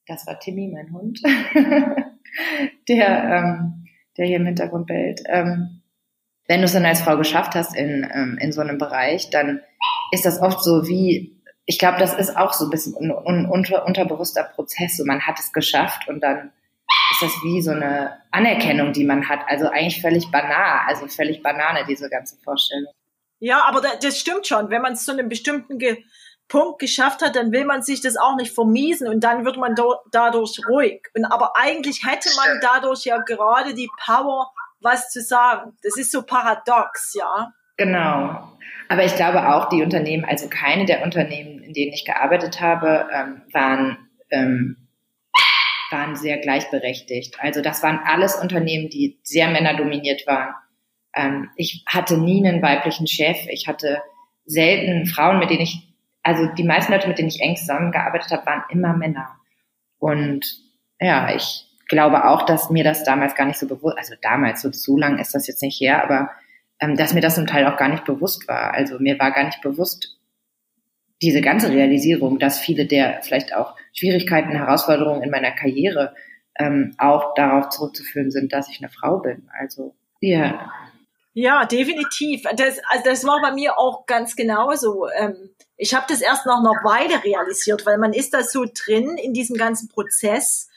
das 0.07 0.27
war 0.27 0.39
Timmy, 0.39 0.69
mein 0.69 0.93
Hund, 0.93 1.21
der, 2.89 3.25
ähm, 3.25 3.87
der 4.17 4.27
hier 4.27 4.37
im 4.37 4.47
Hintergrund 4.47 4.87
bellt. 4.87 5.23
Ähm, 5.27 5.83
wenn 6.47 6.61
du 6.61 6.65
es 6.65 6.73
dann 6.73 6.87
als 6.87 7.03
Frau 7.03 7.17
geschafft 7.17 7.55
hast 7.55 7.77
in, 7.77 8.07
ähm, 8.13 8.39
in 8.41 8.53
so 8.53 8.61
einem 8.61 8.79
Bereich, 8.79 9.31
dann 9.31 9.61
ist 10.11 10.25
das 10.25 10.41
oft 10.41 10.63
so 10.63 10.89
wie, 10.89 11.38
ich 11.69 11.79
glaube, 11.79 11.99
das 11.99 12.15
ist 12.15 12.35
auch 12.35 12.55
so 12.55 12.65
ein 12.65 12.71
bisschen 12.71 12.97
ein 12.97 13.11
un, 13.11 13.45
unter, 13.45 13.85
unterbewusster 13.85 14.43
Prozess. 14.43 14.97
So, 14.97 15.05
man 15.05 15.21
hat 15.21 15.39
es 15.39 15.53
geschafft 15.53 16.09
und 16.09 16.21
dann 16.21 16.51
ist 17.13 17.21
das 17.21 17.33
wie 17.43 17.61
so 17.61 17.73
eine 17.73 18.23
Anerkennung, 18.31 18.95
die 18.95 19.05
man 19.05 19.29
hat. 19.29 19.41
Also 19.47 19.69
eigentlich 19.69 20.01
völlig 20.01 20.31
banal, 20.31 20.87
also 20.87 21.07
völlig 21.09 21.43
Banane, 21.43 21.85
diese 21.87 22.09
ganze 22.09 22.39
Vorstellung. 22.39 22.91
Ja, 23.39 23.65
aber 23.65 23.83
das 24.01 24.19
stimmt 24.19 24.47
schon. 24.47 24.71
Wenn 24.71 24.81
man 24.81 24.95
es 24.95 25.05
zu 25.05 25.13
einem 25.13 25.29
bestimmten 25.29 25.79
Ge 25.79 26.03
Punkt 26.49 26.79
geschafft 26.79 27.21
hat, 27.21 27.37
dann 27.37 27.53
will 27.53 27.67
man 27.67 27.83
sich 27.83 28.01
das 28.01 28.17
auch 28.17 28.37
nicht 28.37 28.55
vermiesen 28.55 29.07
und 29.07 29.21
dann 29.21 29.45
wird 29.45 29.59
man 29.59 29.75
dadurch 30.11 30.59
ruhig. 30.71 31.03
Und 31.15 31.27
aber 31.27 31.53
eigentlich 31.59 32.07
hätte 32.07 32.31
man 32.37 32.61
dadurch 32.63 33.05
ja 33.05 33.19
gerade 33.19 33.75
die 33.75 33.91
Power, 34.07 34.51
was 34.81 35.11
zu 35.11 35.21
sagen. 35.21 35.77
Das 35.83 35.99
ist 35.99 36.11
so 36.11 36.23
paradox, 36.23 37.13
ja. 37.13 37.53
Genau. 37.79 38.53
Aber 38.91 39.05
ich 39.05 39.17
glaube 39.17 39.55
auch, 39.55 39.71
die 39.71 39.83
Unternehmen, 39.83 40.25
also 40.25 40.49
keine 40.49 40.85
der 40.85 41.03
Unternehmen, 41.03 41.63
in 41.63 41.73
denen 41.73 41.93
ich 41.93 42.05
gearbeitet 42.05 42.61
habe, 42.61 43.09
ähm, 43.13 43.43
waren, 43.53 43.97
ähm, 44.31 44.77
waren 45.91 46.17
sehr 46.17 46.39
gleichberechtigt. 46.39 47.39
Also 47.41 47.63
das 47.63 47.83
waren 47.83 48.01
alles 48.05 48.37
Unternehmen, 48.37 48.91
die 48.91 49.19
sehr 49.23 49.49
männerdominiert 49.49 50.27
waren. 50.27 50.55
Ähm, 51.15 51.51
ich 51.57 51.85
hatte 51.87 52.19
nie 52.19 52.47
einen 52.47 52.61
weiblichen 52.61 53.07
Chef. 53.07 53.39
Ich 53.49 53.67
hatte 53.67 54.03
selten 54.45 55.07
Frauen, 55.07 55.39
mit 55.39 55.49
denen 55.49 55.63
ich 55.63 55.89
also 56.29 56.47
die 56.47 56.65
meisten 56.65 56.93
Leute, 56.93 57.09
mit 57.09 57.19
denen 57.19 57.29
ich 57.29 57.41
eng 57.41 57.57
zusammengearbeitet 57.57 58.31
habe, 58.33 58.45
waren 58.45 58.65
immer 58.69 58.93
Männer. 58.93 59.31
Und 59.99 60.45
ja, 61.01 61.35
ich 61.35 61.67
glaube 61.89 62.27
auch, 62.27 62.45
dass 62.45 62.69
mir 62.69 62.85
das 62.85 63.03
damals 63.03 63.35
gar 63.35 63.47
nicht 63.47 63.59
so 63.59 63.67
bewusst, 63.67 63.97
also 63.97 64.15
damals, 64.21 64.61
so 64.61 64.71
zu 64.71 64.99
lang 64.99 65.19
ist 65.19 65.35
das 65.35 65.47
jetzt 65.47 65.63
nicht 65.63 65.81
her, 65.81 66.05
aber 66.05 66.31
dass 66.81 67.15
mir 67.15 67.21
das 67.21 67.35
zum 67.35 67.47
Teil 67.47 67.67
auch 67.67 67.77
gar 67.77 67.89
nicht 67.89 68.05
bewusst 68.05 68.47
war. 68.49 68.73
Also 68.73 68.99
mir 68.99 69.19
war 69.19 69.33
gar 69.33 69.45
nicht 69.45 69.61
bewusst 69.63 70.19
diese 71.21 71.41
ganze 71.41 71.71
Realisierung, 71.71 72.39
dass 72.39 72.61
viele 72.61 72.87
der 72.87 73.21
vielleicht 73.23 73.55
auch 73.55 73.75
Schwierigkeiten, 73.93 74.53
Herausforderungen 74.53 75.23
in 75.23 75.31
meiner 75.31 75.51
Karriere 75.51 76.15
ähm, 76.59 76.95
auch 76.99 77.35
darauf 77.35 77.71
zurückzuführen 77.71 78.31
sind, 78.31 78.53
dass 78.53 78.69
ich 78.69 78.79
eine 78.81 78.89
Frau 78.89 79.19
bin. 79.19 79.49
Also 79.59 79.95
ja. 80.21 80.73
Ja, 81.35 81.65
definitiv. 81.67 82.43
Das, 82.57 82.79
also 82.89 83.05
das 83.05 83.25
war 83.25 83.41
bei 83.41 83.53
mir 83.53 83.79
auch 83.79 84.07
ganz 84.07 84.35
genauso. 84.35 85.09
Ähm, 85.09 85.51
ich 85.77 85.95
habe 85.95 86.07
das 86.09 86.21
erst 86.21 86.47
nach 86.47 86.59
einer 86.59 86.81
Weile 86.83 87.23
realisiert, 87.23 87.87
weil 87.87 87.99
man 87.99 88.13
ist 88.13 88.35
da 88.35 88.43
so 88.43 88.65
drin 88.65 89.17
in 89.17 89.33
diesem 89.33 89.57
ganzen 89.57 89.89
Prozess 89.89 90.69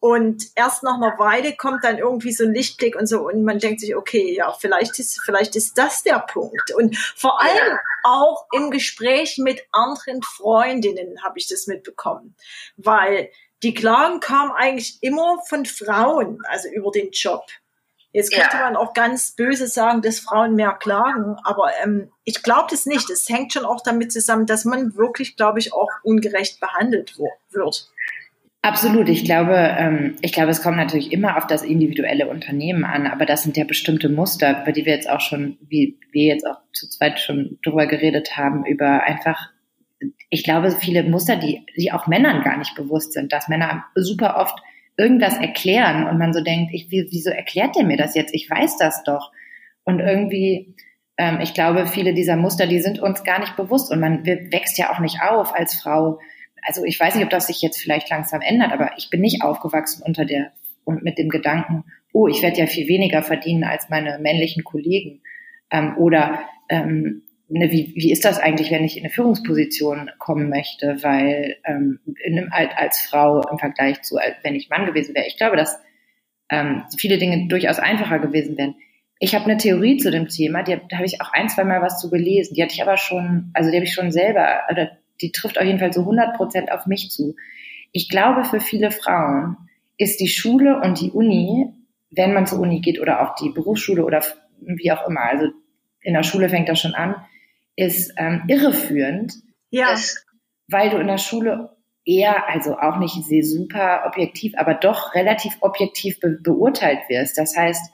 und 0.00 0.46
erst 0.54 0.82
nach 0.82 0.94
einer 0.94 1.18
Weile 1.18 1.54
kommt 1.54 1.84
dann 1.84 1.98
irgendwie 1.98 2.32
so 2.32 2.44
ein 2.44 2.54
Lichtblick 2.54 2.96
und 2.96 3.06
so 3.06 3.28
und 3.28 3.44
man 3.44 3.58
denkt 3.58 3.80
sich, 3.80 3.94
okay, 3.94 4.34
ja, 4.34 4.50
vielleicht 4.58 4.98
ist, 4.98 5.20
vielleicht 5.22 5.54
ist 5.56 5.76
das 5.76 6.02
der 6.02 6.20
Punkt. 6.20 6.74
Und 6.74 6.96
vor 6.96 7.40
allem 7.40 7.78
auch 8.02 8.46
im 8.52 8.70
Gespräch 8.70 9.36
mit 9.36 9.62
anderen 9.72 10.22
Freundinnen 10.22 11.22
habe 11.22 11.38
ich 11.38 11.48
das 11.48 11.66
mitbekommen, 11.66 12.34
weil 12.78 13.30
die 13.62 13.74
Klagen 13.74 14.20
kamen 14.20 14.52
eigentlich 14.52 15.02
immer 15.02 15.38
von 15.46 15.66
Frauen, 15.66 16.38
also 16.48 16.68
über 16.70 16.90
den 16.90 17.10
Job. 17.10 17.44
Jetzt 18.12 18.32
könnte 18.32 18.56
ja. 18.56 18.64
man 18.64 18.76
auch 18.76 18.92
ganz 18.92 19.32
böse 19.32 19.68
sagen, 19.68 20.02
dass 20.02 20.18
Frauen 20.18 20.56
mehr 20.56 20.72
klagen, 20.72 21.36
aber 21.44 21.70
ähm, 21.80 22.10
ich 22.24 22.42
glaube 22.42 22.66
das 22.70 22.86
nicht. 22.86 23.08
Es 23.08 23.28
hängt 23.28 23.52
schon 23.52 23.64
auch 23.64 23.82
damit 23.82 24.12
zusammen, 24.12 24.46
dass 24.46 24.64
man 24.64 24.96
wirklich, 24.96 25.36
glaube 25.36 25.60
ich, 25.60 25.72
auch 25.72 25.90
ungerecht 26.02 26.58
behandelt 26.58 27.18
wird. 27.52 27.88
Absolut. 28.62 29.08
Ich 29.08 29.24
glaube, 29.24 29.54
ähm, 29.56 30.16
ich 30.20 30.32
glaube, 30.32 30.50
es 30.50 30.62
kommt 30.62 30.76
natürlich 30.76 31.12
immer 31.12 31.38
auf 31.38 31.46
das 31.46 31.62
individuelle 31.62 32.28
Unternehmen 32.28 32.84
an, 32.84 33.06
aber 33.06 33.24
das 33.24 33.42
sind 33.42 33.56
ja 33.56 33.64
bestimmte 33.64 34.10
Muster, 34.10 34.62
über 34.62 34.72
die 34.72 34.84
wir 34.84 34.92
jetzt 34.92 35.08
auch 35.08 35.20
schon, 35.20 35.56
wie 35.66 35.98
wir 36.12 36.26
jetzt 36.26 36.46
auch 36.46 36.58
zu 36.74 36.88
zweit 36.90 37.20
schon 37.20 37.58
drüber 37.64 37.86
geredet 37.86 38.36
haben, 38.36 38.66
über 38.66 39.02
einfach, 39.04 39.48
ich 40.28 40.44
glaube, 40.44 40.72
viele 40.72 41.04
Muster, 41.04 41.36
die, 41.36 41.64
die 41.74 41.90
auch 41.90 42.06
Männern 42.06 42.42
gar 42.42 42.58
nicht 42.58 42.74
bewusst 42.74 43.14
sind, 43.14 43.32
dass 43.32 43.48
Männer 43.48 43.84
super 43.94 44.36
oft 44.36 44.58
irgendwas 44.98 45.38
erklären 45.38 46.06
und 46.06 46.18
man 46.18 46.34
so 46.34 46.42
denkt, 46.42 46.74
ich, 46.74 46.88
wieso 46.90 47.30
erklärt 47.30 47.76
der 47.76 47.84
mir 47.84 47.96
das 47.96 48.14
jetzt? 48.14 48.34
Ich 48.34 48.50
weiß 48.50 48.76
das 48.76 49.02
doch. 49.04 49.32
Und 49.84 50.00
irgendwie, 50.00 50.74
ähm, 51.16 51.40
ich 51.40 51.54
glaube, 51.54 51.86
viele 51.86 52.12
dieser 52.12 52.36
Muster, 52.36 52.66
die 52.66 52.80
sind 52.80 52.98
uns 52.98 53.24
gar 53.24 53.40
nicht 53.40 53.56
bewusst 53.56 53.90
und 53.90 54.00
man 54.00 54.26
wächst 54.26 54.76
ja 54.76 54.92
auch 54.92 54.98
nicht 54.98 55.22
auf 55.22 55.54
als 55.54 55.80
Frau. 55.80 56.18
Also 56.62 56.84
ich 56.84 56.98
weiß 56.98 57.14
nicht, 57.14 57.24
ob 57.24 57.30
das 57.30 57.46
sich 57.46 57.62
jetzt 57.62 57.80
vielleicht 57.80 58.10
langsam 58.10 58.40
ändert, 58.40 58.72
aber 58.72 58.92
ich 58.96 59.10
bin 59.10 59.20
nicht 59.20 59.42
aufgewachsen 59.42 60.02
unter 60.04 60.24
der 60.24 60.52
und 60.84 61.02
mit 61.02 61.18
dem 61.18 61.28
Gedanken, 61.28 61.84
oh, 62.12 62.26
ich 62.26 62.42
werde 62.42 62.58
ja 62.58 62.66
viel 62.66 62.88
weniger 62.88 63.22
verdienen 63.22 63.64
als 63.64 63.88
meine 63.88 64.18
männlichen 64.18 64.64
Kollegen. 64.64 65.22
Ähm, 65.70 65.96
oder 65.98 66.40
ähm, 66.68 67.22
ne, 67.48 67.70
wie, 67.70 67.92
wie 67.94 68.12
ist 68.12 68.24
das 68.24 68.38
eigentlich, 68.38 68.70
wenn 68.70 68.84
ich 68.84 68.96
in 68.96 69.04
eine 69.04 69.12
Führungsposition 69.12 70.10
kommen 70.18 70.48
möchte, 70.48 71.02
weil 71.02 71.56
ähm, 71.64 72.00
in 72.24 72.50
als, 72.50 72.72
als 72.76 73.00
Frau 73.00 73.42
im 73.50 73.58
Vergleich 73.58 74.02
zu, 74.02 74.16
wenn 74.42 74.54
ich 74.54 74.68
Mann 74.70 74.86
gewesen 74.86 75.14
wäre. 75.14 75.26
Ich 75.26 75.36
glaube, 75.36 75.56
dass 75.56 75.80
ähm, 76.50 76.84
viele 76.96 77.18
Dinge 77.18 77.48
durchaus 77.48 77.78
einfacher 77.78 78.18
gewesen 78.18 78.56
wären. 78.56 78.74
Ich 79.18 79.34
habe 79.34 79.44
eine 79.44 79.58
Theorie 79.58 79.98
zu 79.98 80.10
dem 80.10 80.28
Thema, 80.28 80.62
die, 80.62 80.78
da 80.88 80.96
habe 80.96 81.06
ich 81.06 81.20
auch 81.20 81.32
ein, 81.32 81.48
zwei 81.48 81.64
Mal 81.64 81.82
was 81.82 82.00
zu 82.00 82.10
gelesen. 82.10 82.54
Die 82.54 82.62
hatte 82.62 82.72
ich 82.72 82.82
aber 82.82 82.96
schon, 82.96 83.50
also 83.52 83.70
die 83.70 83.76
habe 83.76 83.84
ich 83.84 83.92
schon 83.92 84.10
selber, 84.10 84.62
oder 84.70 84.92
die 85.22 85.32
trifft 85.32 85.58
auf 85.58 85.66
jeden 85.66 85.78
Fall 85.78 85.92
so 85.92 86.00
100 86.00 86.36
Prozent 86.36 86.72
auf 86.72 86.86
mich 86.86 87.10
zu. 87.10 87.36
Ich 87.92 88.08
glaube, 88.08 88.44
für 88.44 88.60
viele 88.60 88.90
Frauen 88.90 89.56
ist 89.96 90.20
die 90.20 90.28
Schule 90.28 90.80
und 90.80 91.00
die 91.00 91.10
Uni, 91.10 91.66
wenn 92.10 92.32
man 92.32 92.46
zur 92.46 92.60
Uni 92.60 92.80
geht 92.80 93.00
oder 93.00 93.20
auch 93.20 93.34
die 93.34 93.50
Berufsschule 93.50 94.04
oder 94.04 94.22
wie 94.60 94.92
auch 94.92 95.06
immer, 95.08 95.22
also 95.22 95.48
in 96.02 96.14
der 96.14 96.22
Schule 96.22 96.48
fängt 96.48 96.68
das 96.68 96.80
schon 96.80 96.94
an, 96.94 97.16
ist 97.76 98.12
ähm, 98.16 98.42
irreführend. 98.48 99.34
Ja. 99.70 99.94
Weil 100.68 100.90
du 100.90 100.98
in 100.98 101.06
der 101.06 101.18
Schule 101.18 101.76
eher, 102.04 102.48
also 102.48 102.78
auch 102.78 102.98
nicht 102.98 103.22
super 103.44 104.04
objektiv, 104.06 104.54
aber 104.56 104.74
doch 104.74 105.14
relativ 105.14 105.56
objektiv 105.60 106.20
be 106.20 106.38
beurteilt 106.42 107.00
wirst. 107.08 107.38
Das 107.38 107.56
heißt, 107.56 107.90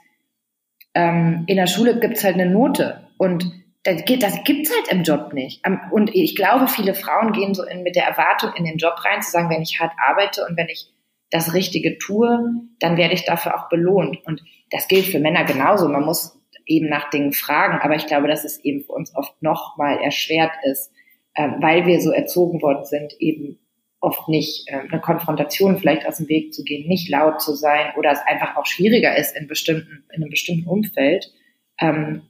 ähm, 0.95 1.45
in 1.47 1.57
der 1.57 1.67
Schule 1.67 1.99
gibt's 2.01 2.25
halt 2.25 2.35
eine 2.35 2.51
Note 2.51 3.09
und 3.19 3.51
das, 3.87 4.05
das 4.05 4.45
gibt's 4.45 4.71
halt 4.75 4.89
im 4.91 5.03
Job 5.03 5.33
nicht. 5.33 5.63
Und 5.91 6.15
ich 6.15 6.35
glaube, 6.35 6.69
viele 6.69 6.95
Frauen 6.95 7.33
gehen 7.33 7.55
so 7.55 7.65
in, 7.65 7.83
mit 7.83 7.97
der 7.97 8.05
Erwartung 8.05 8.53
in 8.57 8.65
den 8.65 8.79
Job 8.79 8.95
rein, 9.05 9.23
zu 9.23 9.31
sagen, 9.31 9.51
wenn 9.51 9.63
ich 9.63 9.81
hart 9.81 9.93
arbeite 9.97 10.45
und 10.49 10.57
wenn 10.57 10.69
ich 10.69 10.91
das 11.31 11.55
Richtige 11.55 11.99
tue, 11.99 12.53
dann 12.79 12.97
werde 12.97 13.15
ich 13.15 13.25
dafür 13.25 13.57
auch 13.57 13.69
belohnt. 13.69 14.19
Und 14.27 14.43
das 14.71 14.89
gilt 14.89 15.07
für 15.07 15.19
Männer 15.19 15.45
genauso. 15.45 15.89
Man 15.89 16.05
muss 16.05 16.39
eben 16.67 16.89
nach 16.89 17.11
Dingen 17.11 17.33
fragen. 17.33 17.79
Aber 17.81 17.95
ich 17.95 18.07
glaube, 18.07 18.29
dass 18.29 18.45
es 18.45 18.63
eben 18.65 18.85
für 18.85 18.93
uns 18.93 19.15
oft 19.15 19.41
noch 19.41 19.77
mal 19.77 19.99
erschwert 19.99 20.53
ist, 20.65 20.93
äh, 21.35 21.49
weil 21.61 21.87
wir 21.87 22.01
so 22.01 22.11
erzogen 22.11 22.63
worden 22.63 22.85
sind, 22.85 23.15
eben 23.21 23.59
oft 24.01 24.29
nicht 24.29 24.69
äh, 24.69 24.81
eine 24.91 25.01
Konfrontation 25.01 25.79
vielleicht 25.79 26.07
aus 26.07 26.19
dem 26.19 26.29
Weg 26.29 26.53
zu 26.53 26.65
gehen, 26.65 26.89
nicht 26.89 27.09
laut 27.09 27.41
zu 27.41 27.55
sein 27.55 27.93
oder 27.97 28.11
es 28.11 28.21
einfach 28.27 28.57
auch 28.57 28.67
schwieriger 28.67 29.17
ist 29.17 29.37
in 29.37 29.47
bestimmten 29.47 30.05
in 30.13 30.23
einem 30.23 30.31
bestimmten 30.31 30.69
Umfeld. 30.69 31.33
Ähm, 31.81 32.23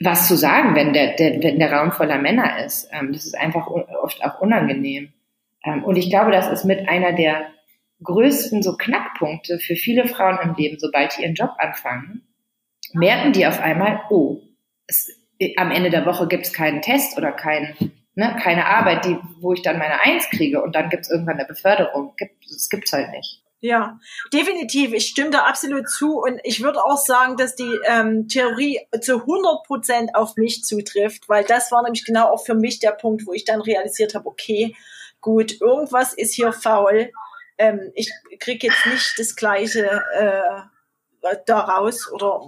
was 0.00 0.28
zu 0.28 0.36
sagen, 0.36 0.74
wenn 0.74 0.92
der, 0.92 1.16
der, 1.16 1.42
wenn 1.42 1.58
der 1.58 1.72
Raum 1.72 1.92
voller 1.92 2.18
Männer 2.18 2.64
ist. 2.64 2.88
Ähm, 2.92 3.12
das 3.12 3.24
ist 3.24 3.36
einfach 3.36 3.66
oft 3.66 4.22
auch 4.24 4.40
unangenehm. 4.40 5.12
Ähm, 5.64 5.84
und 5.84 5.96
ich 5.96 6.10
glaube, 6.10 6.32
das 6.32 6.48
ist 6.48 6.64
mit 6.64 6.88
einer 6.88 7.12
der 7.12 7.46
größten 8.02 8.62
so 8.62 8.76
Knackpunkte 8.76 9.58
für 9.58 9.74
viele 9.74 10.06
Frauen 10.06 10.38
im 10.42 10.54
Leben, 10.54 10.78
sobald 10.78 11.12
sie 11.12 11.22
ihren 11.22 11.34
Job 11.34 11.50
anfangen, 11.58 12.22
merken 12.92 13.32
die 13.32 13.46
auf 13.46 13.60
einmal, 13.60 14.02
oh, 14.10 14.42
es, 14.86 15.10
am 15.56 15.70
Ende 15.70 15.90
der 15.90 16.06
Woche 16.06 16.28
gibt 16.28 16.46
es 16.46 16.52
keinen 16.52 16.82
Test 16.82 17.16
oder 17.16 17.32
kein, 17.32 17.74
ne, 18.14 18.36
keine 18.42 18.66
Arbeit, 18.66 19.06
die, 19.06 19.16
wo 19.40 19.54
ich 19.54 19.62
dann 19.62 19.78
meine 19.78 20.00
Eins 20.02 20.28
kriege 20.30 20.62
und 20.62 20.74
dann 20.74 20.90
gibt 20.90 21.04
es 21.04 21.10
irgendwann 21.10 21.38
eine 21.38 21.46
Beförderung. 21.46 22.14
Gibt, 22.16 22.44
das 22.50 22.68
gibt's 22.68 22.92
halt 22.92 23.10
nicht. 23.12 23.42
Ja, 23.66 23.98
definitiv. 24.32 24.92
Ich 24.92 25.08
stimme 25.08 25.30
da 25.30 25.40
absolut 25.40 25.90
zu. 25.90 26.20
Und 26.20 26.40
ich 26.44 26.62
würde 26.62 26.84
auch 26.84 26.98
sagen, 26.98 27.36
dass 27.36 27.56
die 27.56 27.80
ähm, 27.84 28.28
Theorie 28.28 28.78
zu 29.00 29.22
100 29.22 29.64
Prozent 29.66 30.14
auf 30.14 30.36
mich 30.36 30.62
zutrifft, 30.62 31.28
weil 31.28 31.42
das 31.42 31.72
war 31.72 31.82
nämlich 31.82 32.04
genau 32.04 32.28
auch 32.28 32.44
für 32.46 32.54
mich 32.54 32.78
der 32.78 32.92
Punkt, 32.92 33.26
wo 33.26 33.32
ich 33.32 33.44
dann 33.44 33.60
realisiert 33.60 34.14
habe, 34.14 34.28
okay, 34.28 34.76
gut, 35.20 35.60
irgendwas 35.60 36.14
ist 36.14 36.34
hier 36.34 36.52
faul. 36.52 37.10
Ähm, 37.58 37.90
ich 37.96 38.12
kriege 38.38 38.68
jetzt 38.68 38.86
nicht 38.86 39.18
das 39.18 39.34
Gleiche 39.34 40.00
äh, 40.14 41.34
daraus 41.44 42.08
oder 42.12 42.40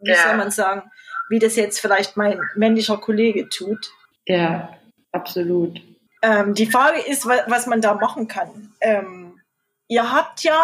wie 0.00 0.10
ja. 0.10 0.16
soll 0.16 0.38
man 0.38 0.50
sagen, 0.50 0.90
wie 1.28 1.38
das 1.38 1.54
jetzt 1.56 1.80
vielleicht 1.80 2.16
mein 2.16 2.40
männlicher 2.54 2.96
Kollege 2.96 3.46
tut. 3.50 3.92
Ja, 4.26 4.70
absolut. 5.12 5.82
Ähm, 6.22 6.54
die 6.54 6.66
Frage 6.66 7.00
ist, 7.00 7.26
was 7.26 7.66
man 7.66 7.82
da 7.82 7.92
machen 7.92 8.26
kann. 8.26 8.72
Ähm, 8.80 9.23
ihr 9.94 10.10
habt 10.10 10.42
ja, 10.42 10.60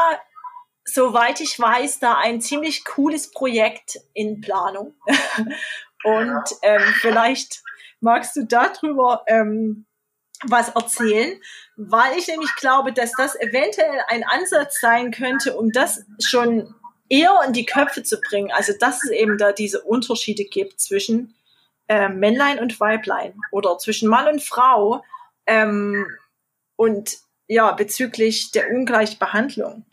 soweit 0.84 1.40
ich 1.40 1.58
weiß, 1.58 2.00
da 2.00 2.18
ein 2.18 2.40
ziemlich 2.40 2.84
cooles 2.84 3.30
Projekt 3.30 4.00
in 4.12 4.40
Planung. 4.40 4.94
Und 6.04 6.44
ähm, 6.62 6.82
vielleicht 7.00 7.62
magst 8.00 8.34
du 8.34 8.44
darüber 8.44 9.22
ähm, 9.28 9.86
was 10.42 10.70
erzählen, 10.70 11.40
weil 11.76 12.18
ich 12.18 12.26
nämlich 12.26 12.54
glaube, 12.56 12.92
dass 12.92 13.12
das 13.12 13.36
eventuell 13.36 14.00
ein 14.08 14.24
Ansatz 14.24 14.80
sein 14.80 15.12
könnte, 15.12 15.56
um 15.56 15.70
das 15.70 16.04
schon 16.24 16.74
eher 17.08 17.38
in 17.46 17.52
die 17.52 17.66
Köpfe 17.66 18.02
zu 18.02 18.20
bringen. 18.20 18.50
Also 18.50 18.72
dass 18.80 19.04
es 19.04 19.10
eben 19.10 19.38
da 19.38 19.52
diese 19.52 19.82
Unterschiede 19.82 20.44
gibt 20.44 20.80
zwischen 20.80 21.36
äh, 21.88 22.08
Männlein 22.08 22.58
und 22.58 22.80
Weiblein 22.80 23.38
oder 23.52 23.78
zwischen 23.78 24.08
Mann 24.08 24.26
und 24.26 24.42
Frau 24.42 25.04
ähm, 25.46 26.06
und 26.76 27.18
ja, 27.50 27.72
bezüglich 27.72 28.52
der 28.52 28.70
Ungleichbehandlung. 28.70 29.84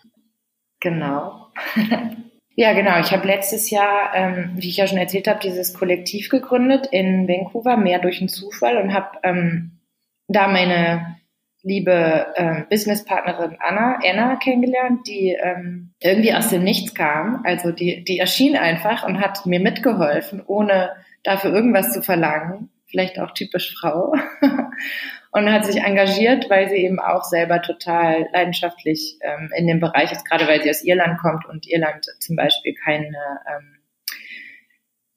Genau. 0.79 1.47
ja, 2.55 2.73
genau. 2.73 2.99
Ich 2.99 3.11
habe 3.11 3.25
letztes 3.25 3.71
Jahr, 3.71 4.13
ähm, 4.13 4.51
wie 4.57 4.69
ich 4.69 4.77
ja 4.77 4.85
schon 4.85 4.99
erzählt 4.99 5.27
habe, 5.27 5.39
dieses 5.39 5.73
Kollektiv 5.73 6.29
gegründet 6.29 6.87
in 6.91 7.27
Vancouver, 7.27 7.75
mehr 7.75 7.97
durch 7.97 8.19
einen 8.19 8.29
Zufall 8.29 8.77
und 8.77 8.93
habe 8.93 9.17
ähm, 9.23 9.79
da 10.27 10.47
meine 10.47 11.17
liebe 11.63 12.27
äh, 12.35 12.61
Businesspartnerin 12.69 13.57
Anna, 13.59 13.97
Anna 14.05 14.35
kennengelernt, 14.35 15.07
die 15.07 15.35
ähm, 15.41 15.93
irgendwie 15.99 16.35
aus 16.35 16.49
dem 16.49 16.63
Nichts 16.63 16.93
kam. 16.93 17.41
Also 17.43 17.71
die, 17.71 18.03
die 18.03 18.19
erschien 18.19 18.55
einfach 18.55 19.03
und 19.03 19.19
hat 19.19 19.47
mir 19.47 19.59
mitgeholfen, 19.59 20.43
ohne 20.45 20.91
dafür 21.23 21.55
irgendwas 21.55 21.91
zu 21.91 22.03
verlangen. 22.03 22.69
Vielleicht 22.85 23.19
auch 23.19 23.31
typisch 23.33 23.75
Frau. 23.79 24.13
und 25.37 25.51
hat 25.51 25.65
sich 25.65 25.77
engagiert, 25.77 26.49
weil 26.49 26.69
sie 26.69 26.77
eben 26.77 26.99
auch 26.99 27.23
selber 27.23 27.61
total 27.61 28.27
leidenschaftlich 28.33 29.19
ähm, 29.21 29.51
in 29.55 29.67
dem 29.67 29.79
Bereich 29.79 30.11
ist, 30.11 30.25
gerade 30.25 30.47
weil 30.47 30.61
sie 30.61 30.69
aus 30.69 30.83
Irland 30.83 31.19
kommt 31.19 31.45
und 31.45 31.67
Irland 31.67 32.05
zum 32.19 32.35
Beispiel 32.35 32.73
keine, 32.73 33.17
ähm, 33.47 33.77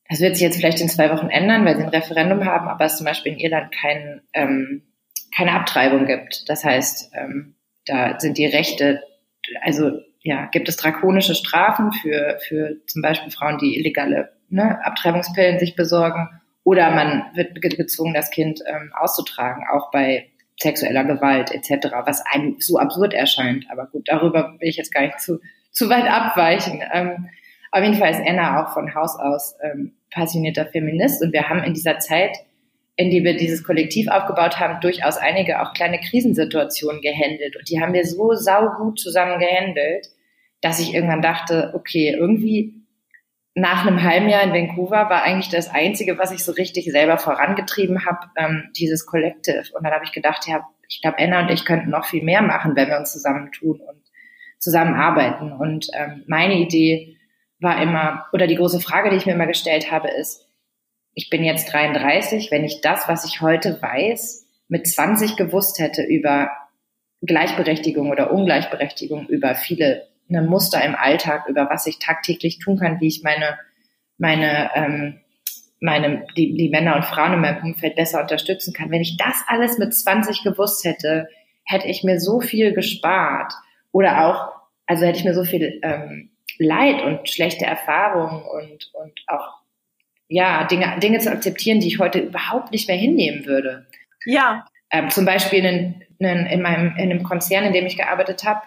das 0.08 0.20
wird 0.20 0.36
sich 0.36 0.42
jetzt 0.42 0.56
vielleicht 0.56 0.80
in 0.80 0.88
zwei 0.88 1.10
Wochen 1.10 1.28
ändern, 1.28 1.64
weil 1.64 1.76
sie 1.76 1.82
ein 1.82 1.88
Referendum 1.88 2.44
haben, 2.44 2.68
aber 2.68 2.84
es 2.84 2.96
zum 2.96 3.06
Beispiel 3.06 3.32
in 3.32 3.38
Irland 3.38 3.72
kein, 3.72 4.22
ähm, 4.34 4.82
keine 5.34 5.52
Abtreibung 5.52 6.06
gibt. 6.06 6.48
Das 6.48 6.64
heißt, 6.64 7.12
ähm, 7.14 7.54
da 7.86 8.18
sind 8.20 8.36
die 8.38 8.46
Rechte, 8.46 9.02
also 9.62 10.00
ja, 10.22 10.46
gibt 10.46 10.68
es 10.68 10.76
drakonische 10.76 11.34
Strafen 11.34 11.92
für, 11.92 12.38
für 12.46 12.76
zum 12.86 13.00
Beispiel 13.02 13.30
Frauen, 13.30 13.58
die 13.58 13.78
illegale 13.78 14.32
ne, 14.48 14.84
Abtreibungspillen 14.84 15.58
sich 15.58 15.76
besorgen 15.76 16.28
oder 16.64 16.90
man 16.90 17.25
wird 17.35 17.61
gezwungen, 17.61 18.14
das 18.14 18.31
Kind 18.31 18.61
ähm, 18.67 18.93
auszutragen, 18.95 19.64
auch 19.73 19.90
bei 19.90 20.29
sexueller 20.61 21.05
Gewalt 21.05 21.50
etc., 21.52 21.88
was 22.05 22.23
einem 22.26 22.57
so 22.61 22.79
absurd 22.79 23.14
erscheint. 23.14 23.67
Aber 23.71 23.87
gut, 23.87 24.09
darüber 24.09 24.57
will 24.59 24.69
ich 24.69 24.76
jetzt 24.76 24.93
gar 24.93 25.02
nicht 25.02 25.21
zu, 25.21 25.40
zu 25.71 25.88
weit 25.88 26.11
abweichen. 26.11 26.83
Ähm, 26.93 27.29
auf 27.73 27.83
jeden 27.83 27.97
Fall 27.97 28.11
ist 28.11 28.21
Anna 28.26 28.62
auch 28.62 28.75
von 28.75 28.95
Haus 28.95 29.17
aus 29.19 29.57
ähm, 29.62 29.93
passionierter 30.11 30.67
Feminist 30.67 31.23
und 31.23 31.33
wir 31.33 31.49
haben 31.49 31.62
in 31.62 31.73
dieser 31.73 31.99
Zeit, 31.99 32.37
in 32.97 33.11
die 33.11 33.23
wir 33.23 33.37
dieses 33.37 33.62
Kollektiv 33.62 34.09
aufgebaut 34.09 34.59
haben, 34.59 34.81
durchaus 34.81 35.17
einige 35.17 35.62
auch 35.62 35.73
kleine 35.73 36.00
Krisensituationen 36.00 37.00
gehandelt 37.00 37.57
und 37.57 37.71
die 37.71 37.81
haben 37.81 37.93
wir 37.93 38.05
so 38.05 38.35
saugut 38.35 38.99
zusammen 38.99 39.38
gehandelt, 39.38 40.09
dass 40.61 40.81
ich 40.81 40.93
irgendwann 40.93 41.23
dachte, 41.23 41.73
okay, 41.75 42.14
irgendwie 42.19 42.79
nach 43.54 43.87
einem 43.87 44.02
halben 44.02 44.28
Jahr 44.28 44.42
in 44.42 44.52
Vancouver 44.52 45.11
war 45.11 45.23
eigentlich 45.23 45.49
das 45.49 45.69
Einzige, 45.69 46.19
was 46.19 46.30
ich 46.30 46.45
so 46.45 46.52
richtig 46.52 46.90
selber 46.90 47.19
vorangetrieben 47.19 48.07
habe, 48.07 48.29
ähm, 48.37 48.70
dieses 48.77 49.07
Collective. 49.07 49.64
Und 49.74 49.85
dann 49.85 49.92
habe 49.92 50.05
ich 50.05 50.12
gedacht, 50.12 50.46
ja, 50.46 50.66
ich 50.88 51.03
glaube, 51.03 51.18
Anna 51.18 51.40
und 51.40 51.51
ich 51.51 51.64
könnten 51.64 51.90
noch 51.90 52.05
viel 52.05 52.22
mehr 52.22 52.42
machen, 52.42 52.77
wenn 52.77 52.88
wir 52.88 52.98
uns 52.98 53.12
zusammentun 53.12 53.81
und 53.81 54.03
zusammenarbeiten. 54.59 55.53
Und 55.53 55.88
ähm, 55.94 56.24
meine 56.27 56.55
Idee 56.55 57.16
war 57.61 57.83
immer, 57.83 58.27
oder 58.33 58.46
die 58.46 58.57
große 58.57 58.81
Frage, 58.81 59.11
die 59.11 59.16
ich 59.16 59.27
mir 59.27 59.35
immer 59.35 59.46
gestellt 59.46 59.90
habe, 59.90 60.09
ist, 60.09 60.46
ich 61.14 61.29
bin 61.29 61.42
jetzt 61.42 61.72
33, 61.72 62.51
wenn 62.51 62.64
ich 62.64 62.81
das, 62.81 63.09
was 63.09 63.24
ich 63.24 63.40
heute 63.40 63.83
weiß, 63.83 64.46
mit 64.68 64.87
20 64.87 65.37
gewusst 65.37 65.81
hätte 65.81 66.03
über 66.03 66.51
Gleichberechtigung 67.22 68.11
oder 68.11 68.33
Ungleichberechtigung, 68.33 69.27
über 69.27 69.55
viele 69.55 70.10
eine 70.31 70.43
Muster 70.43 70.83
im 70.83 70.95
Alltag, 70.95 71.47
über 71.49 71.69
was 71.69 71.87
ich 71.87 71.99
tagtäglich 71.99 72.59
tun 72.59 72.79
kann, 72.79 73.01
wie 73.01 73.09
ich 73.09 73.23
meine, 73.23 73.59
meine, 74.19 74.71
ähm, 74.75 75.21
meine, 75.81 76.27
die, 76.37 76.55
die 76.55 76.69
Männer 76.69 76.97
und 76.97 77.05
Frauen 77.05 77.35
in 77.35 77.40
meinem 77.40 77.62
Umfeld 77.62 77.97
besser 77.97 78.21
unterstützen 78.21 78.73
kann. 78.73 78.90
Wenn 78.90 79.01
ich 79.01 79.16
das 79.16 79.43
alles 79.49 79.79
mit 79.79 79.95
20 79.95 80.43
gewusst 80.43 80.85
hätte, 80.85 81.29
hätte 81.64 81.88
ich 81.88 82.05
mir 82.05 82.21
so 82.21 82.40
viel 82.40 82.73
gespart. 82.73 83.53
Oder 83.93 84.27
auch, 84.27 84.53
also 84.87 85.05
hätte 85.05 85.19
ich 85.19 85.25
mir 85.25 85.35
so 85.35 85.45
viel 85.45 85.81
ähm, 85.83 86.31
Leid 86.59 87.03
und 87.03 87.29
schlechte 87.29 87.64
Erfahrungen 87.64 88.43
und, 88.43 88.90
und 88.93 89.12
auch 89.27 89.61
ja, 90.29 90.64
Dinge, 90.64 90.99
Dinge 91.01 91.19
zu 91.19 91.31
akzeptieren, 91.31 91.81
die 91.81 91.88
ich 91.88 91.99
heute 91.99 92.21
überhaupt 92.21 92.71
nicht 92.71 92.87
mehr 92.87 92.97
hinnehmen 92.97 93.47
würde. 93.47 93.87
Ja. 94.25 94.64
Ähm, 94.93 95.11
zum 95.11 95.25
Beispiel 95.25 95.64
in, 95.64 96.03
in, 96.19 96.47
in, 96.47 96.62
meinem, 96.62 96.95
in 96.97 97.11
einem 97.11 97.23
Konzern, 97.25 97.64
in 97.64 97.73
dem 97.73 97.87
ich 97.87 97.97
gearbeitet 97.97 98.45
habe, 98.45 98.61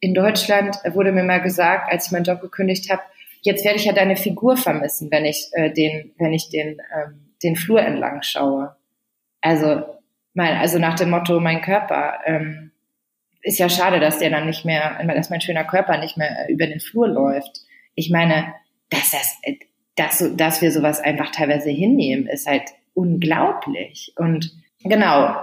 in 0.00 0.14
Deutschland 0.14 0.76
wurde 0.92 1.12
mir 1.12 1.24
mal 1.24 1.40
gesagt, 1.40 1.90
als 1.90 2.06
ich 2.06 2.12
meinen 2.12 2.24
Job 2.24 2.40
gekündigt 2.40 2.90
habe, 2.90 3.02
jetzt 3.42 3.64
werde 3.64 3.78
ich 3.78 3.84
ja 3.84 3.92
deine 3.92 4.16
Figur 4.16 4.56
vermissen, 4.56 5.10
wenn 5.10 5.24
ich 5.24 5.50
äh, 5.52 5.70
den, 5.72 6.12
wenn 6.18 6.32
ich 6.32 6.48
den, 6.50 6.80
ähm, 6.94 7.32
den 7.42 7.56
Flur 7.56 7.80
entlang 7.80 8.22
schaue. 8.22 8.76
Also, 9.40 9.82
mein, 10.34 10.56
also 10.56 10.78
nach 10.78 10.96
dem 10.96 11.10
Motto, 11.10 11.40
mein 11.40 11.62
Körper, 11.62 12.20
ähm, 12.24 12.70
ist 13.42 13.58
ja 13.58 13.68
schade, 13.68 14.00
dass 14.00 14.18
der 14.18 14.30
dann 14.30 14.46
nicht 14.46 14.64
mehr, 14.64 15.02
dass 15.06 15.30
mein 15.30 15.40
schöner 15.40 15.64
Körper 15.64 15.98
nicht 15.98 16.16
mehr 16.16 16.46
über 16.48 16.66
den 16.66 16.80
Flur 16.80 17.08
läuft. 17.08 17.60
Ich 17.94 18.10
meine, 18.10 18.52
dass 18.90 19.10
das, 19.10 19.36
dass, 19.96 20.36
dass 20.36 20.60
wir 20.60 20.72
sowas 20.72 21.00
einfach 21.00 21.30
teilweise 21.30 21.70
hinnehmen, 21.70 22.26
ist 22.26 22.46
halt 22.46 22.64
unglaublich. 22.94 24.12
Und 24.16 24.52
genau. 24.82 25.36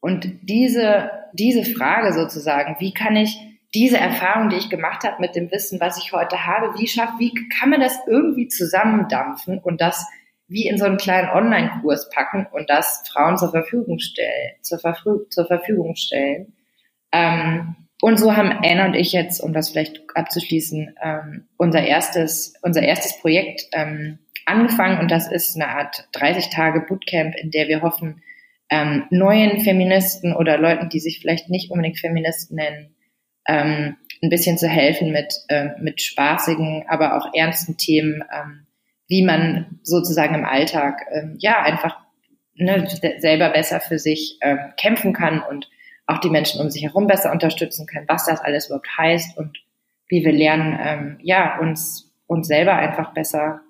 Und 0.00 0.28
diese, 0.42 1.10
diese 1.32 1.64
Frage 1.64 2.12
sozusagen, 2.12 2.76
wie 2.80 2.92
kann 2.92 3.16
ich 3.16 3.38
diese 3.74 3.98
Erfahrung, 3.98 4.48
die 4.48 4.56
ich 4.56 4.70
gemacht 4.70 5.04
habe 5.04 5.20
mit 5.20 5.36
dem 5.36 5.50
Wissen, 5.50 5.80
was 5.80 5.98
ich 5.98 6.12
heute 6.12 6.46
habe, 6.46 6.78
wie 6.78 6.86
schafft, 6.86 7.18
wie 7.18 7.34
kann 7.58 7.70
man 7.70 7.80
das 7.80 7.98
irgendwie 8.06 8.48
zusammendampfen 8.48 9.58
und 9.58 9.80
das 9.80 10.06
wie 10.48 10.66
in 10.66 10.78
so 10.78 10.86
einen 10.86 10.96
kleinen 10.96 11.28
Online-Kurs 11.28 12.08
packen 12.08 12.46
und 12.50 12.70
das 12.70 13.04
Frauen 13.12 13.36
zur 13.36 13.50
Verfügung 13.50 13.98
stellen, 13.98 14.52
zur, 14.62 14.78
Verfü 14.78 15.28
zur 15.28 15.46
Verfügung 15.46 15.94
stellen. 15.94 16.54
Ähm, 17.12 17.76
und 18.00 18.18
so 18.18 18.34
haben 18.34 18.50
Anna 18.64 18.86
und 18.86 18.94
ich 18.94 19.12
jetzt, 19.12 19.40
um 19.40 19.52
das 19.52 19.70
vielleicht 19.70 20.00
abzuschließen, 20.14 20.94
ähm, 21.02 21.48
unser 21.58 21.82
erstes, 21.82 22.54
unser 22.62 22.82
erstes 22.82 23.20
Projekt 23.20 23.66
ähm, 23.72 24.20
angefangen 24.46 25.00
und 25.00 25.10
das 25.10 25.30
ist 25.30 25.56
eine 25.56 25.68
Art 25.68 26.08
30 26.12 26.48
Tage 26.48 26.80
Bootcamp, 26.80 27.34
in 27.36 27.50
der 27.50 27.68
wir 27.68 27.82
hoffen, 27.82 28.22
ähm, 28.70 29.04
neuen 29.10 29.60
Feministen 29.60 30.34
oder 30.34 30.56
Leuten, 30.56 30.88
die 30.88 31.00
sich 31.00 31.20
vielleicht 31.20 31.50
nicht 31.50 31.70
unbedingt 31.70 31.98
Feministen 31.98 32.56
nennen, 32.56 32.94
ähm, 33.48 33.96
ein 34.22 34.30
bisschen 34.30 34.58
zu 34.58 34.68
helfen 34.68 35.10
mit, 35.10 35.34
äh, 35.48 35.70
mit 35.80 36.02
spaßigen, 36.02 36.84
aber 36.88 37.16
auch 37.16 37.34
ernsten 37.34 37.76
Themen, 37.76 38.22
ähm, 38.32 38.66
wie 39.08 39.24
man 39.24 39.80
sozusagen 39.82 40.34
im 40.34 40.44
Alltag 40.44 41.06
ähm, 41.10 41.36
ja 41.38 41.62
einfach 41.62 41.98
ne, 42.54 42.86
selber 43.18 43.50
besser 43.50 43.80
für 43.80 43.98
sich 43.98 44.38
ähm, 44.42 44.58
kämpfen 44.76 45.12
kann 45.12 45.42
und 45.42 45.68
auch 46.06 46.18
die 46.18 46.30
Menschen 46.30 46.60
um 46.60 46.70
sich 46.70 46.82
herum 46.82 47.06
besser 47.06 47.32
unterstützen 47.32 47.86
kann, 47.86 48.04
was 48.06 48.26
das 48.26 48.40
alles 48.40 48.66
überhaupt 48.66 48.88
heißt 48.96 49.36
und 49.36 49.58
wie 50.08 50.24
wir 50.24 50.32
lernen, 50.32 50.78
ähm, 50.80 51.18
ja, 51.22 51.58
uns, 51.58 52.12
uns 52.26 52.48
selber 52.48 52.74
einfach 52.74 53.12
besser 53.12 53.60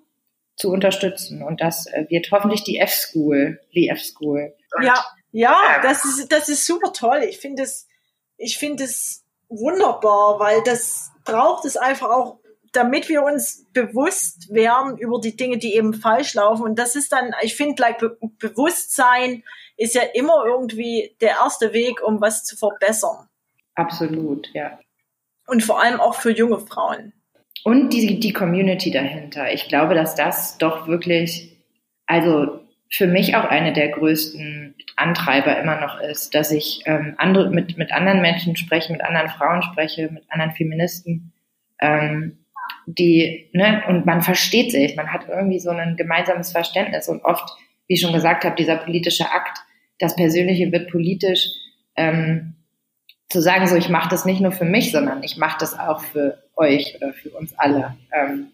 zu 0.56 0.70
unterstützen. 0.70 1.42
Und 1.42 1.60
das 1.60 1.86
äh, 1.86 2.06
wird 2.08 2.30
hoffentlich 2.30 2.64
die 2.64 2.78
F-School, 2.78 3.60
die 3.74 3.88
F-School. 3.88 4.54
Ja, 4.82 5.04
ja, 5.32 5.80
das 5.82 6.04
ist, 6.04 6.32
das 6.32 6.48
ist 6.48 6.66
super 6.66 6.92
toll. 6.92 7.22
Ich 7.28 7.38
finde 7.38 7.62
es, 7.62 7.88
ich 8.36 8.58
finde 8.58 8.84
es 8.84 9.24
wunderbar, 9.48 10.38
weil 10.38 10.62
das 10.62 11.12
braucht 11.24 11.64
es 11.64 11.76
einfach 11.76 12.10
auch, 12.10 12.38
damit 12.72 13.08
wir 13.08 13.22
uns 13.22 13.66
bewusst 13.72 14.52
werden 14.52 14.98
über 14.98 15.20
die 15.20 15.36
Dinge, 15.36 15.58
die 15.58 15.74
eben 15.74 15.94
falsch 15.94 16.34
laufen. 16.34 16.62
Und 16.62 16.78
das 16.78 16.96
ist 16.96 17.12
dann, 17.12 17.32
ich 17.42 17.56
finde, 17.56 17.80
like, 17.82 17.98
Be 17.98 18.18
Bewusstsein 18.38 19.42
ist 19.76 19.94
ja 19.94 20.02
immer 20.14 20.44
irgendwie 20.44 21.16
der 21.20 21.30
erste 21.30 21.72
Weg, 21.72 22.02
um 22.02 22.20
was 22.20 22.44
zu 22.44 22.56
verbessern. 22.56 23.28
Absolut, 23.74 24.50
ja. 24.52 24.78
Und 25.46 25.62
vor 25.62 25.82
allem 25.82 26.00
auch 26.00 26.14
für 26.14 26.30
junge 26.30 26.58
Frauen. 26.58 27.12
Und 27.64 27.90
die, 27.90 28.20
die 28.20 28.32
Community 28.32 28.90
dahinter. 28.90 29.52
Ich 29.52 29.68
glaube, 29.68 29.94
dass 29.94 30.14
das 30.14 30.58
doch 30.58 30.88
wirklich, 30.88 31.56
also 32.06 32.60
für 32.90 33.06
mich 33.06 33.36
auch 33.36 33.44
eine 33.44 33.72
der 33.72 33.88
größten 33.88 34.74
Antreiber 34.96 35.58
immer 35.60 35.80
noch 35.80 36.00
ist, 36.00 36.34
dass 36.34 36.50
ich 36.50 36.82
ähm, 36.86 37.14
andere, 37.18 37.50
mit, 37.50 37.76
mit 37.76 37.92
anderen 37.92 38.20
Menschen 38.20 38.56
spreche, 38.56 38.92
mit 38.92 39.02
anderen 39.02 39.28
Frauen 39.28 39.62
spreche, 39.62 40.10
mit 40.10 40.24
anderen 40.30 40.52
Feministen, 40.52 41.32
ähm, 41.80 42.38
die, 42.86 43.50
ne, 43.52 43.82
und 43.88 44.06
man 44.06 44.22
versteht 44.22 44.72
sich, 44.72 44.96
man 44.96 45.12
hat 45.12 45.28
irgendwie 45.28 45.60
so 45.60 45.70
ein 45.70 45.96
gemeinsames 45.96 46.52
Verständnis 46.52 47.08
und 47.08 47.22
oft, 47.24 47.48
wie 47.86 47.94
ich 47.94 48.00
schon 48.00 48.12
gesagt 48.12 48.44
habe, 48.44 48.56
dieser 48.56 48.76
politische 48.76 49.30
Akt, 49.30 49.58
das 49.98 50.16
Persönliche 50.16 50.72
wird 50.72 50.90
politisch, 50.90 51.50
ähm, 51.96 52.54
zu 53.28 53.42
sagen, 53.42 53.66
so 53.66 53.76
ich 53.76 53.90
mache 53.90 54.08
das 54.08 54.24
nicht 54.24 54.40
nur 54.40 54.52
für 54.52 54.64
mich, 54.64 54.90
sondern 54.90 55.22
ich 55.22 55.36
mache 55.36 55.58
das 55.60 55.78
auch 55.78 56.00
für 56.00 56.42
euch 56.56 56.96
oder 56.96 57.12
für 57.12 57.30
uns 57.30 57.58
alle. 57.58 57.94
Ähm, 58.12 58.52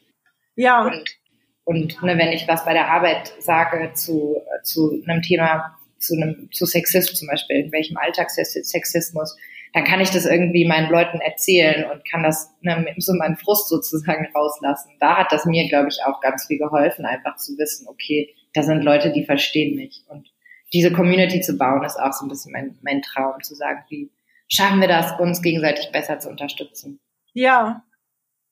ja. 0.56 0.84
Und, 0.84 1.16
und 1.64 2.02
ne, 2.02 2.18
wenn 2.18 2.32
ich 2.32 2.46
was 2.46 2.64
bei 2.64 2.72
der 2.72 2.90
Arbeit 2.90 3.32
sage 3.38 3.92
zu, 3.94 4.36
zu 4.62 5.02
einem 5.06 5.22
Thema, 5.22 5.76
zu 5.98 6.14
einem 6.14 6.50
zu 6.52 6.66
Sexismus 6.66 7.18
zum 7.18 7.28
Beispiel, 7.28 7.56
in 7.56 7.72
welchem 7.72 7.96
Alltagssexismus, 7.96 9.36
dann 9.72 9.84
kann 9.84 10.00
ich 10.00 10.10
das 10.10 10.24
irgendwie 10.24 10.66
meinen 10.66 10.90
Leuten 10.90 11.20
erzählen 11.20 11.90
und 11.90 12.08
kann 12.08 12.22
das 12.22 12.54
ne, 12.60 12.94
so 12.98 13.12
meinen 13.14 13.36
Frust 13.36 13.68
sozusagen 13.68 14.28
rauslassen. 14.34 14.92
Da 15.00 15.16
hat 15.16 15.32
das 15.32 15.46
mir, 15.46 15.68
glaube 15.68 15.88
ich, 15.88 15.98
auch 16.04 16.20
ganz 16.20 16.46
viel 16.46 16.58
geholfen, 16.58 17.06
einfach 17.06 17.36
zu 17.36 17.58
wissen, 17.58 17.88
okay, 17.88 18.34
da 18.52 18.62
sind 18.62 18.84
Leute, 18.84 19.10
die 19.10 19.24
verstehen 19.24 19.74
mich. 19.74 20.04
Und 20.08 20.32
diese 20.72 20.92
Community 20.92 21.40
zu 21.40 21.56
bauen, 21.56 21.82
ist 21.84 21.98
auch 21.98 22.12
so 22.12 22.24
ein 22.24 22.28
bisschen 22.28 22.52
mein, 22.52 22.78
mein 22.82 23.02
Traum, 23.02 23.42
zu 23.42 23.54
sagen, 23.54 23.80
wie 23.88 24.12
schaffen 24.48 24.80
wir 24.80 24.88
das, 24.88 25.18
uns 25.18 25.42
gegenseitig 25.42 25.90
besser 25.90 26.20
zu 26.20 26.28
unterstützen. 26.28 27.00
Ja, 27.32 27.82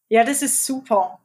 ja, 0.08 0.24
das 0.24 0.42
ist 0.42 0.66
super. 0.66 1.20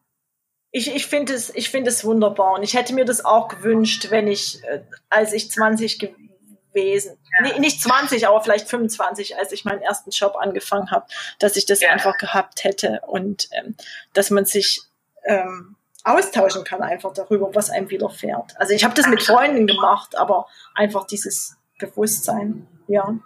Ich, 0.77 0.93
ich 0.93 1.07
finde 1.07 1.33
es, 1.33 1.49
ich 1.55 1.71
finde 1.71 1.89
es 1.89 2.05
wunderbar 2.05 2.53
und 2.53 2.61
ich 2.61 2.75
hätte 2.75 2.93
mir 2.93 3.03
das 3.03 3.25
auch 3.25 3.47
gewünscht, 3.47 4.11
wenn 4.11 4.27
ich, 4.27 4.63
äh, 4.65 4.83
als 5.09 5.33
ich 5.33 5.49
20 5.49 5.97
gewesen, 5.97 7.17
ja. 7.35 7.47
nee, 7.49 7.59
nicht 7.59 7.81
20, 7.81 8.27
aber 8.27 8.43
vielleicht 8.43 8.69
25, 8.69 9.37
als 9.37 9.51
ich 9.51 9.65
meinen 9.65 9.81
ersten 9.81 10.11
Job 10.11 10.35
angefangen 10.39 10.91
habe, 10.91 11.07
dass 11.39 11.55
ich 11.55 11.65
das 11.65 11.81
ja. 11.81 11.89
einfach 11.89 12.15
gehabt 12.19 12.63
hätte 12.63 13.01
und 13.07 13.49
ähm, 13.53 13.75
dass 14.13 14.29
man 14.29 14.45
sich 14.45 14.81
ähm, 15.25 15.77
austauschen 16.03 16.63
kann 16.63 16.83
einfach 16.83 17.11
darüber, 17.11 17.55
was 17.55 17.71
einem 17.71 17.89
widerfährt. 17.89 18.53
Also 18.57 18.73
ich 18.73 18.83
habe 18.83 18.93
das 18.93 19.07
mit 19.07 19.23
Freunden 19.23 19.65
gemacht, 19.65 20.15
aber 20.15 20.45
einfach 20.75 21.07
dieses 21.07 21.57
Bewusstsein, 21.79 22.67
ja. 22.87 23.03
Mhm. 23.07 23.23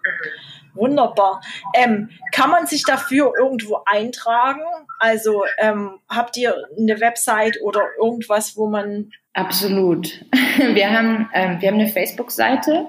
Wunderbar. 0.74 1.42
Ähm, 1.74 2.10
kann 2.32 2.50
man 2.50 2.68
sich 2.68 2.84
dafür 2.84 3.34
irgendwo 3.38 3.80
eintragen? 3.86 4.62
Also 5.00 5.44
ähm, 5.60 6.00
habt 6.10 6.38
ihr 6.38 6.56
eine 6.78 7.00
Website 7.00 7.58
oder 7.62 7.82
irgendwas, 8.00 8.56
wo 8.58 8.68
man 8.68 9.12
Absolut. 9.34 10.26
Wir 10.58 10.92
haben, 10.92 11.30
ähm, 11.34 11.62
wir 11.62 11.70
haben 11.70 11.80
eine 11.80 11.88
Facebook-Seite 11.88 12.88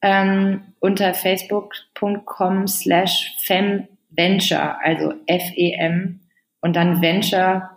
ähm, 0.00 0.62
unter 0.80 1.12
facebook.com 1.12 2.66
slash 2.66 3.34
femventure, 3.44 4.76
also 4.82 5.12
F-E-M 5.26 6.20
und 6.62 6.76
dann 6.76 7.02
Venture 7.02 7.70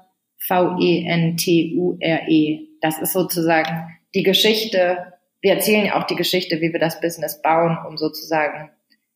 V-E-N-T-U-R-E. 0.48 2.00
-E. 2.30 2.68
Das 2.82 3.00
ist 3.00 3.14
sozusagen 3.14 3.98
die 4.14 4.24
Geschichte. 4.24 5.14
Wir 5.42 5.54
erzählen 5.54 5.86
ja 5.88 6.00
auch 6.00 6.06
die 6.06 6.16
Geschichte, 6.16 6.62
wie 6.62 6.72
wir 6.72 6.80
das 6.80 7.02
Business 7.02 7.42
bauen, 7.42 7.78
um 7.88 7.98
sozusagen 7.98 8.72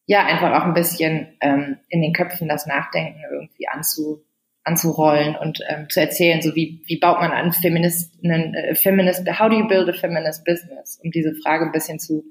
ja, 0.06 0.26
einfach 0.26 0.52
auch 0.52 0.66
ein 0.66 0.74
bisschen 0.74 1.28
ähm, 1.42 1.78
in 1.90 2.02
den 2.02 2.14
Köpfen 2.14 2.48
das 2.48 2.66
Nachdenken 2.66 3.22
irgendwie 3.32 3.68
anzu, 3.68 4.24
anzurollen 4.64 5.36
und 5.36 5.60
ähm, 5.70 5.90
zu 5.90 6.02
erzählen, 6.02 6.42
so 6.42 6.56
wie, 6.56 6.82
wie 6.86 7.00
baut 7.00 7.20
man 7.20 7.32
an 7.32 7.52
Feminist, 7.52 8.14
einen, 8.24 8.54
äh, 8.54 8.76
Feminist, 8.76 9.28
how 9.40 9.50
do 9.50 9.58
you 9.58 9.68
build 9.68 9.90
a 9.90 9.94
feminist 9.94 10.46
business, 10.46 11.00
um 11.04 11.12
diese 11.12 11.34
Frage 11.36 11.66
ein 11.66 11.72
bisschen 11.72 12.00
zu 12.00 12.24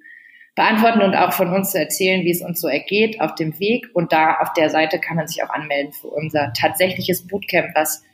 beantworten 0.55 1.01
und 1.01 1.15
auch 1.15 1.33
von 1.33 1.53
uns 1.53 1.71
zu 1.73 1.79
erzählen, 1.79 2.25
wie 2.25 2.31
es 2.31 2.43
uns 2.43 2.61
so 2.61 2.69
ergeht 2.69 3.21
auf 3.21 3.35
dem 3.35 3.59
Weg. 3.59 3.89
Und 3.95 4.13
da 4.13 4.39
auf 4.41 4.53
der 4.53 4.69
Seite 4.69 4.99
kann 4.99 5.17
man 5.17 5.27
sich 5.27 5.43
auch 5.43 5.51
anmelden 5.51 5.93
für 5.93 6.09
unser 6.09 6.53
tatsächliches 6.53 7.27
Bootcamp, 7.27 7.71
was 7.75 8.05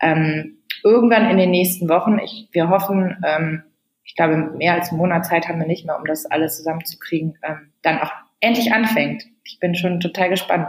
ähm, 0.00 0.58
irgendwann 0.82 1.30
in 1.30 1.36
den 1.36 1.50
nächsten 1.50 1.88
Wochen, 1.88 2.18
ich, 2.18 2.48
wir 2.52 2.68
hoffen, 2.68 3.22
ähm, 3.24 3.62
ich 4.04 4.16
glaube, 4.16 4.36
mehr 4.36 4.74
als 4.74 4.90
einen 4.90 4.98
Monat 4.98 5.26
Zeit 5.26 5.48
haben 5.48 5.60
wir 5.60 5.66
nicht 5.66 5.86
mehr, 5.86 5.96
um 5.96 6.04
das 6.04 6.26
alles 6.26 6.56
zusammenzukriegen, 6.56 7.38
ähm, 7.42 7.72
dann 7.82 8.00
auch 8.00 8.10
endlich 8.42 8.72
anfängt. 8.72 9.24
Ich 9.44 9.58
bin 9.58 9.74
schon 9.74 10.00
total 10.00 10.28
gespannt. 10.28 10.68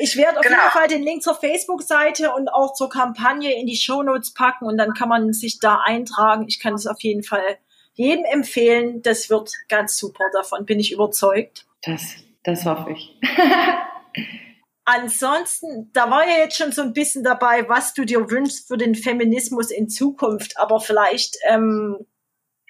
Ich 0.00 0.16
werde 0.16 0.38
auf 0.38 0.44
genau. 0.44 0.56
jeden 0.56 0.70
Fall 0.70 0.88
den 0.88 1.02
Link 1.02 1.22
zur 1.22 1.34
Facebook-Seite 1.34 2.32
und 2.32 2.48
auch 2.48 2.74
zur 2.74 2.88
Kampagne 2.88 3.58
in 3.58 3.66
die 3.66 3.76
Show 3.76 4.02
Notes 4.02 4.32
packen 4.32 4.66
und 4.66 4.76
dann 4.76 4.94
kann 4.94 5.08
man 5.08 5.32
sich 5.32 5.58
da 5.58 5.80
eintragen. 5.84 6.44
Ich 6.46 6.60
kann 6.60 6.74
es 6.74 6.86
auf 6.86 7.00
jeden 7.00 7.24
Fall 7.24 7.58
jedem 7.94 8.24
empfehlen. 8.24 9.02
Das 9.02 9.28
wird 9.28 9.52
ganz 9.68 9.96
super. 9.96 10.24
Davon 10.32 10.66
bin 10.66 10.78
ich 10.78 10.92
überzeugt. 10.92 11.66
Das, 11.82 12.14
das 12.44 12.64
hoffe 12.64 12.92
ich. 12.92 13.18
Ansonsten, 14.84 15.90
da 15.92 16.10
war 16.10 16.26
ja 16.26 16.38
jetzt 16.38 16.56
schon 16.56 16.72
so 16.72 16.80
ein 16.80 16.92
bisschen 16.92 17.24
dabei, 17.24 17.68
was 17.68 17.92
du 17.92 18.04
dir 18.04 18.30
wünschst 18.30 18.68
für 18.68 18.78
den 18.78 18.94
Feminismus 18.94 19.70
in 19.70 19.88
Zukunft. 19.88 20.58
Aber 20.58 20.78
vielleicht 20.80 21.36
ähm, 21.48 22.06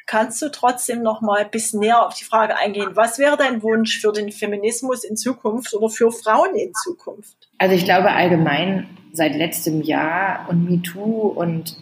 Kannst 0.09 0.41
du 0.41 0.49
trotzdem 0.51 1.03
noch 1.03 1.21
mal 1.21 1.45
ein 1.45 1.51
bisschen 1.51 1.81
näher 1.81 2.07
auf 2.07 2.15
die 2.15 2.25
Frage 2.25 2.57
eingehen? 2.57 2.93
Was 2.95 3.19
wäre 3.19 3.37
dein 3.37 3.63
Wunsch 3.63 4.01
für 4.01 4.11
den 4.11 4.33
Feminismus 4.33 5.05
in 5.05 5.19
Zukunft 5.19 5.75
oder 5.75 5.91
für 5.91 6.11
Frauen 6.11 6.55
in 6.55 6.73
Zukunft? 6.83 7.51
Also 7.59 7.75
ich 7.75 7.85
glaube 7.85 8.11
allgemein 8.13 8.89
seit 9.13 9.35
letztem 9.35 9.83
Jahr 9.83 10.49
und 10.49 10.65
MeToo 10.65 11.29
und 11.29 11.77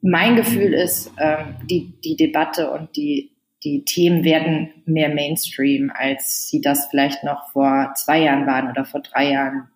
mein 0.00 0.36
Gefühl 0.36 0.72
ist, 0.72 1.12
ähm, 1.18 1.56
die, 1.68 2.00
die 2.04 2.14
Debatte 2.14 2.70
und 2.70 2.94
die, 2.94 3.32
die 3.64 3.84
Themen 3.84 4.22
werden 4.22 4.72
mehr 4.84 5.12
Mainstream, 5.12 5.90
als 5.92 6.48
sie 6.48 6.60
das 6.60 6.86
vielleicht 6.90 7.24
noch 7.24 7.50
vor 7.50 7.92
zwei 7.96 8.20
Jahren 8.20 8.46
waren 8.46 8.70
oder 8.70 8.84
vor 8.84 9.00
drei 9.00 9.32
Jahren. 9.32 9.68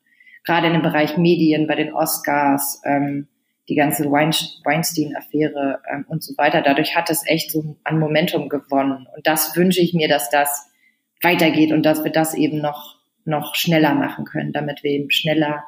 Gerade 0.45 0.69
in 0.69 0.75
dem 0.75 0.83
Bereich 0.83 1.17
Medien, 1.17 1.67
bei 1.67 1.75
den 1.75 1.93
Oscars, 1.95 2.81
ähm, 2.85 3.27
die 3.71 3.77
ganze 3.77 4.11
Weinstein-Affäre 4.11 5.81
ähm, 5.91 6.05
und 6.09 6.23
so 6.25 6.37
weiter. 6.37 6.61
Dadurch 6.61 6.97
hat 6.97 7.09
es 7.09 7.25
echt 7.27 7.53
so 7.53 7.77
an 7.85 8.01
Momentum 8.01 8.49
gewonnen. 8.49 9.07
Und 9.15 9.27
das 9.27 9.57
wünsche 9.57 9.81
ich 9.81 9.95
mir, 9.95 10.09
dass 10.09 10.29
das 10.29 10.69
weitergeht 11.23 11.73
und 11.73 11.85
dass 11.85 12.03
wir 12.03 12.11
das 12.11 12.35
eben 12.35 12.59
noch, 12.59 12.97
noch 13.25 13.55
schneller 13.55 13.95
machen 13.95 14.25
können, 14.25 14.53
damit 14.53 14.83
wir 14.83 14.91
eben 14.91 15.11
schneller, 15.13 15.65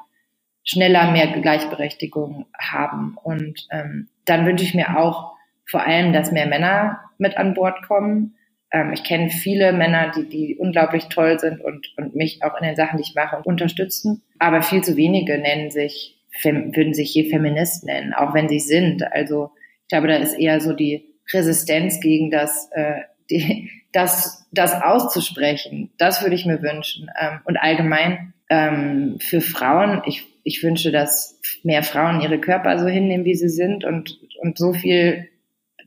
schneller 0.65 1.13
mehr 1.13 1.29
Gleichberechtigung 1.29 2.47
haben. 2.59 3.17
Und 3.23 3.69
ähm, 3.71 4.09
dann 4.25 4.47
wünsche 4.47 4.65
ich 4.65 4.75
mir 4.75 4.99
auch 4.99 5.35
vor 5.65 5.87
allem, 5.87 6.13
dass 6.13 6.33
mehr 6.33 6.47
Männer 6.47 7.01
mit 7.19 7.37
an 7.37 7.55
Bord 7.55 7.87
kommen. 7.87 8.35
Ähm, 8.73 8.93
ich 8.93 9.05
kenne 9.05 9.31
viele 9.31 9.73
Männer, 9.73 10.11
die, 10.11 10.29
die 10.29 10.57
unglaublich 10.57 11.05
toll 11.07 11.39
sind 11.39 11.61
und, 11.61 11.93
und 11.97 12.17
mich 12.17 12.43
auch 12.43 12.59
in 12.61 12.67
den 12.67 12.77
Sachen, 12.77 12.97
die 12.97 13.05
ich 13.05 13.15
mache, 13.15 13.41
unterstützen. 13.45 14.23
Aber 14.41 14.63
viel 14.63 14.83
zu 14.83 14.97
wenige 14.97 15.39
nennen 15.39 15.71
sich 15.71 16.19
würden 16.43 16.95
sich 16.95 17.15
je 17.15 17.29
Feminist 17.29 17.85
nennen, 17.85 18.15
auch 18.15 18.35
wenn 18.35 18.49
sie 18.49 18.61
sind. 18.61 19.03
Also 19.13 19.51
ich 19.83 19.89
glaube, 19.89 20.09
da 20.09 20.17
ist 20.17 20.39
eher 20.39 20.61
so 20.61 20.73
die 20.73 21.05
Resistenz 21.33 22.01
gegen 22.01 22.31
das, 22.31 22.71
äh, 22.73 23.03
die, 23.31 23.71
das, 23.93 24.47
das 24.53 24.81
auszusprechen. 24.81 25.91
Das 25.99 26.23
würde 26.23 26.35
ich 26.35 26.47
mir 26.47 26.63
wünschen. 26.63 27.11
Ähm, 27.21 27.41
und 27.45 27.57
allgemein 27.57 28.33
ähm, 28.49 29.19
für 29.21 29.41
Frauen, 29.41 30.03
ich, 30.07 30.25
ich 30.45 30.63
wünsche, 30.63 30.91
dass 30.91 31.39
mehr 31.63 31.83
Frauen 31.83 32.21
ihre 32.21 32.39
Körper 32.39 32.79
so 32.79 32.87
hinnehmen, 32.87 33.25
wie 33.25 33.35
sie 33.35 33.49
sind 33.49 33.85
und, 33.85 34.19
und 34.41 34.59
so 34.59 34.73
viel 34.73 35.29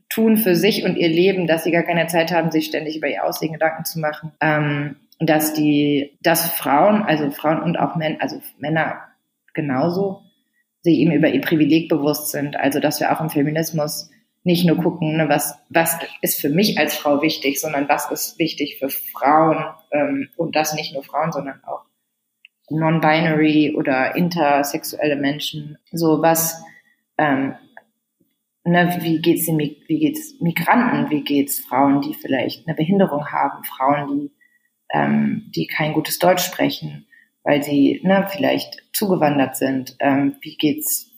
tun 0.08 0.36
für 0.36 0.54
sich 0.54 0.84
und 0.84 0.96
ihr 0.96 1.08
Leben, 1.08 1.46
dass 1.46 1.64
sie 1.64 1.72
gar 1.72 1.82
keine 1.82 2.06
Zeit 2.06 2.30
haben, 2.30 2.52
sich 2.52 2.66
ständig 2.66 2.96
über 2.96 3.08
ihr 3.08 3.24
Aussehen 3.24 3.52
Gedanken 3.52 3.84
zu 3.84 3.98
machen. 3.98 4.32
Ähm, 4.40 4.96
dass 5.18 5.54
die, 5.54 6.16
dass 6.20 6.50
Frauen, 6.52 7.02
also 7.02 7.30
Frauen 7.30 7.62
und 7.62 7.78
auch 7.78 7.96
Männer, 7.96 8.18
also 8.20 8.40
Männer 8.58 9.00
genauso, 9.54 10.22
sich 10.86 10.98
eben 10.98 11.12
über 11.12 11.28
ihr 11.28 11.40
Privileg 11.40 11.88
bewusst 11.88 12.30
sind. 12.30 12.56
Also, 12.56 12.80
dass 12.80 13.00
wir 13.00 13.12
auch 13.12 13.20
im 13.20 13.30
Feminismus 13.30 14.10
nicht 14.44 14.64
nur 14.64 14.76
gucken, 14.76 15.16
ne, 15.16 15.28
was, 15.28 15.58
was 15.70 15.98
ist 16.22 16.40
für 16.40 16.48
mich 16.48 16.78
als 16.78 16.94
Frau 16.94 17.20
wichtig, 17.20 17.60
sondern 17.60 17.88
was 17.88 18.10
ist 18.10 18.38
wichtig 18.38 18.78
für 18.78 18.88
Frauen 18.88 19.64
ähm, 19.90 20.28
und 20.36 20.54
das 20.54 20.74
nicht 20.74 20.94
nur 20.94 21.02
Frauen, 21.02 21.32
sondern 21.32 21.62
auch 21.64 21.82
non-binary 22.70 23.74
oder 23.76 24.14
intersexuelle 24.14 25.16
Menschen. 25.16 25.78
So 25.90 26.22
was, 26.22 26.62
ähm, 27.18 27.56
ne, 28.64 28.96
wie 29.00 29.20
geht's 29.20 29.46
den, 29.46 29.58
wie 29.58 29.98
geht's 29.98 30.40
Migranten, 30.40 31.10
wie 31.10 31.24
geht's 31.24 31.58
Frauen, 31.58 32.00
die 32.00 32.14
vielleicht 32.14 32.68
eine 32.68 32.76
Behinderung 32.76 33.26
haben, 33.32 33.64
Frauen, 33.64 34.06
die 34.06 34.30
ähm, 34.90 35.50
die 35.54 35.66
kein 35.66 35.92
gutes 35.92 36.18
Deutsch 36.18 36.44
sprechen, 36.44 37.05
weil 37.46 37.62
sie 37.62 38.00
ne, 38.02 38.26
vielleicht 38.30 38.82
zugewandert 38.92 39.56
sind. 39.56 39.96
Ähm, 40.00 40.36
wie 40.42 40.56
geht's? 40.56 41.12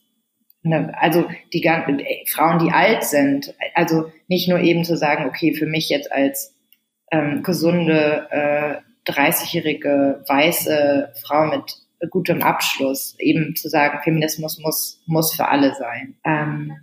Ne, 0.63 0.93
also 1.01 1.27
die 1.55 1.63
ganzen 1.63 1.99
äh, 2.01 2.27
Frauen, 2.27 2.59
die 2.59 2.71
alt 2.71 3.03
sind. 3.03 3.55
Also 3.75 4.13
nicht 4.29 4.49
nur 4.49 4.61
eben 4.61 4.85
zu 4.85 4.97
sagen, 4.97 5.25
okay, 5.27 5.55
für 5.55 5.67
mich 5.67 5.89
jetzt 5.89 6.13
als 6.13 6.55
ähm, 7.11 7.43
gesunde 7.43 8.29
äh, 8.31 9.11
30-jährige 9.11 10.23
weiße 10.29 11.15
Frau 11.27 11.47
mit 11.47 11.77
gutem 12.11 12.43
Abschluss, 12.43 13.17
eben 13.19 13.57
zu 13.57 13.71
sagen, 13.71 14.01
Feminismus 14.05 14.59
muss, 14.59 15.03
muss 15.07 15.33
für 15.35 15.49
alle 15.49 15.75
sein. 15.75 16.17
Ähm, 16.25 16.77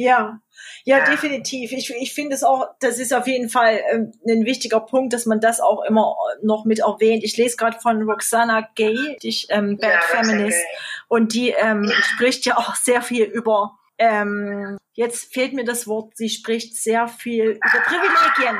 ja, 0.00 0.40
ja, 0.84 1.04
definitiv. 1.04 1.72
Ich, 1.72 1.90
ich 1.90 2.14
finde 2.14 2.34
es 2.34 2.42
auch, 2.42 2.68
das 2.80 2.98
ist 2.98 3.12
auf 3.12 3.26
jeden 3.26 3.50
Fall 3.50 3.80
ähm, 3.92 4.12
ein 4.26 4.46
wichtiger 4.46 4.80
Punkt, 4.80 5.12
dass 5.12 5.26
man 5.26 5.40
das 5.40 5.60
auch 5.60 5.82
immer 5.84 6.16
noch 6.42 6.64
mit 6.64 6.78
erwähnt. 6.78 7.22
Ich 7.22 7.36
lese 7.36 7.58
gerade 7.58 7.78
von 7.78 8.02
Roxana 8.08 8.66
Gay, 8.74 9.18
die 9.22 9.36
ähm, 9.50 9.76
Bad 9.76 9.90
ja, 9.92 10.00
Feminist, 10.00 10.64
und 11.08 11.34
die 11.34 11.50
ähm, 11.50 11.92
spricht 12.14 12.46
ja 12.46 12.56
auch 12.56 12.76
sehr 12.76 13.02
viel 13.02 13.24
über, 13.24 13.78
ähm, 13.98 14.78
jetzt 14.94 15.34
fehlt 15.34 15.52
mir 15.52 15.64
das 15.64 15.86
Wort, 15.86 16.16
sie 16.16 16.30
spricht 16.30 16.76
sehr 16.76 17.06
viel 17.06 17.50
über 17.50 17.80
Privilegien. 17.84 18.58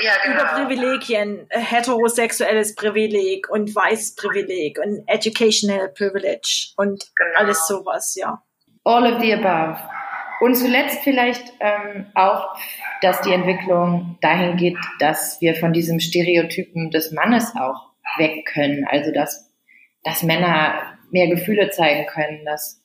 Ja, 0.00 0.12
genau. 0.24 0.36
Über 0.36 0.44
Privilegien, 0.54 1.46
äh, 1.50 1.60
heterosexuelles 1.60 2.74
Privileg 2.74 3.50
und 3.50 3.74
weißes 3.74 4.14
Privileg 4.14 4.78
und 4.78 5.06
educational 5.06 5.90
privilege 5.90 6.72
und 6.76 7.10
genau. 7.14 7.36
alles 7.36 7.66
sowas, 7.66 8.14
ja. 8.14 8.42
All 8.88 9.04
of 9.04 9.20
the 9.20 9.34
above. 9.34 9.78
Und 10.40 10.54
zuletzt 10.54 11.02
vielleicht 11.02 11.52
ähm, 11.60 12.06
auch, 12.14 12.56
dass 13.02 13.20
die 13.20 13.34
Entwicklung 13.34 14.16
dahin 14.22 14.56
geht, 14.56 14.78
dass 14.98 15.42
wir 15.42 15.54
von 15.56 15.74
diesem 15.74 16.00
Stereotypen 16.00 16.90
des 16.90 17.12
Mannes 17.12 17.52
auch 17.54 17.90
weg 18.16 18.46
können. 18.46 18.86
Also 18.88 19.12
dass, 19.12 19.52
dass 20.04 20.22
Männer 20.22 20.96
mehr 21.10 21.28
Gefühle 21.28 21.68
zeigen 21.68 22.06
können, 22.06 22.46
dass 22.46 22.82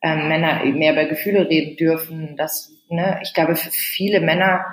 ähm, 0.00 0.28
Männer 0.28 0.64
mehr 0.64 0.92
über 0.92 1.04
Gefühle 1.04 1.46
reden 1.46 1.76
dürfen. 1.76 2.34
Dass, 2.38 2.72
ne, 2.88 3.20
ich 3.22 3.34
glaube, 3.34 3.54
für 3.54 3.70
viele 3.70 4.20
Männer, 4.20 4.64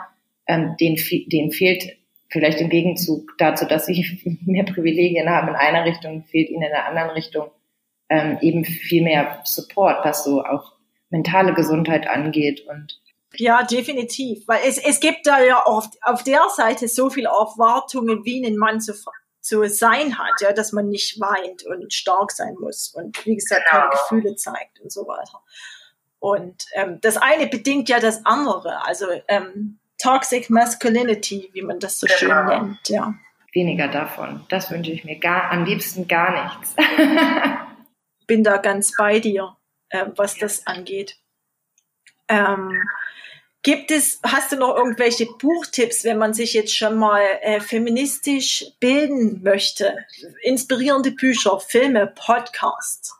ähm, 0.48 0.78
denen, 0.80 0.96
denen 1.28 1.52
fehlt 1.52 1.98
vielleicht 2.30 2.62
im 2.62 2.70
Gegenzug 2.70 3.36
dazu, 3.38 3.66
dass 3.66 3.86
sie 3.86 4.40
mehr 4.46 4.64
Privilegien 4.64 5.30
haben 5.30 5.50
in 5.50 5.56
einer 5.56 5.84
Richtung, 5.84 6.24
fehlt 6.24 6.50
ihnen 6.50 6.64
in 6.64 6.72
der 6.72 6.88
anderen 6.88 7.10
Richtung 7.10 7.52
ähm, 8.10 8.38
eben 8.42 8.66
viel 8.66 9.04
mehr 9.04 9.42
Support, 9.44 10.04
was 10.04 10.24
so 10.24 10.44
auch 10.44 10.74
mentale 11.10 11.54
Gesundheit 11.54 12.08
angeht 12.08 12.66
und 12.68 13.00
ja, 13.36 13.64
definitiv. 13.64 14.48
Weil 14.48 14.62
es, 14.66 14.78
es 14.78 15.00
gibt 15.00 15.28
da 15.28 15.42
ja 15.42 15.66
oft 15.66 15.98
auf 16.02 16.24
der 16.24 16.42
Seite 16.56 16.88
so 16.88 17.10
viele 17.10 17.30
Erwartungen, 17.30 18.26
wie 18.26 18.46
ein 18.46 18.58
Mann 18.58 18.82
zu, 18.82 18.94
zu 19.40 19.70
sein 19.70 20.18
hat, 20.18 20.42
ja, 20.42 20.52
dass 20.52 20.72
man 20.72 20.90
nicht 20.90 21.20
weint 21.20 21.64
und 21.66 21.94
stark 21.94 22.32
sein 22.32 22.56
muss 22.60 22.90
und 22.96 23.24
wie 23.26 23.36
gesagt 23.36 23.62
genau. 23.70 23.82
keine 23.82 23.92
Gefühle 23.92 24.36
zeigt 24.36 24.80
und 24.82 24.92
so 24.92 25.08
weiter. 25.08 25.42
Und 26.20 26.66
ähm, 26.74 27.00
das 27.02 27.18
eine 27.18 27.48
bedingt 27.48 27.88
ja 27.88 28.00
das 28.00 28.26
andere. 28.26 28.84
Also 28.86 29.06
ähm, 29.28 29.80
Toxic 30.02 30.50
Masculinity, 30.50 31.50
wie 31.54 31.62
man 31.62 31.80
das 31.80 32.00
so 32.00 32.08
genau. 32.08 32.18
schön 32.18 32.46
nennt, 32.46 32.90
ja. 32.90 33.14
Weniger 33.54 33.88
davon. 33.88 34.46
Das 34.50 34.70
wünsche 34.70 34.92
ich 34.92 35.06
mir 35.06 35.18
gar, 35.18 35.52
am 35.52 35.66
liebsten 35.66 36.08
gar 36.08 36.58
nichts. 36.60 36.76
Bin 38.30 38.44
da 38.46 38.58
ganz 38.58 38.94
bei 38.96 39.20
dir 39.20 39.58
äh, 39.90 40.06
was 40.16 40.38
das 40.38 40.66
angeht. 40.68 41.18
Ähm, 42.28 42.84
gibt 43.64 43.92
es, 43.92 44.20
hast 44.24 44.52
du 44.52 44.58
noch 44.58 44.76
irgendwelche 44.76 45.26
Buchtipps, 45.26 46.04
wenn 46.04 46.18
man 46.18 46.34
sich 46.34 46.54
jetzt 46.54 46.76
schon 46.76 46.98
mal 46.98 47.22
äh, 47.42 47.60
feministisch 47.60 48.66
bilden 48.80 49.42
möchte? 49.44 49.98
Inspirierende 50.44 51.12
Bücher, 51.12 51.60
Filme, 51.60 52.08
Podcasts? 52.08 53.16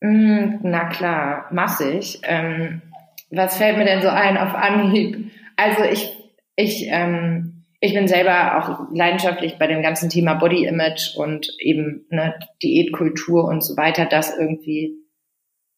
Mm, 0.00 0.56
na 0.62 0.88
klar, 0.88 1.48
massig. 1.52 2.20
Ähm, 2.24 2.82
was 3.30 3.56
fällt 3.56 3.78
mir 3.78 3.84
denn 3.84 4.02
so 4.02 4.08
ein 4.08 4.36
auf 4.36 4.54
Anhieb? 4.54 5.30
Also 5.56 5.84
ich, 5.84 6.16
ich, 6.56 6.86
ähm, 6.88 7.47
ich 7.80 7.94
bin 7.94 8.08
selber 8.08 8.58
auch 8.58 8.88
leidenschaftlich 8.92 9.56
bei 9.58 9.66
dem 9.66 9.82
ganzen 9.82 10.10
Thema 10.10 10.34
Body 10.34 10.64
Image 10.66 11.16
und 11.16 11.54
eben 11.60 12.06
ne, 12.10 12.34
Diätkultur 12.62 13.44
und 13.44 13.62
so 13.62 13.76
weiter, 13.76 14.06
das 14.06 14.36
irgendwie 14.36 14.96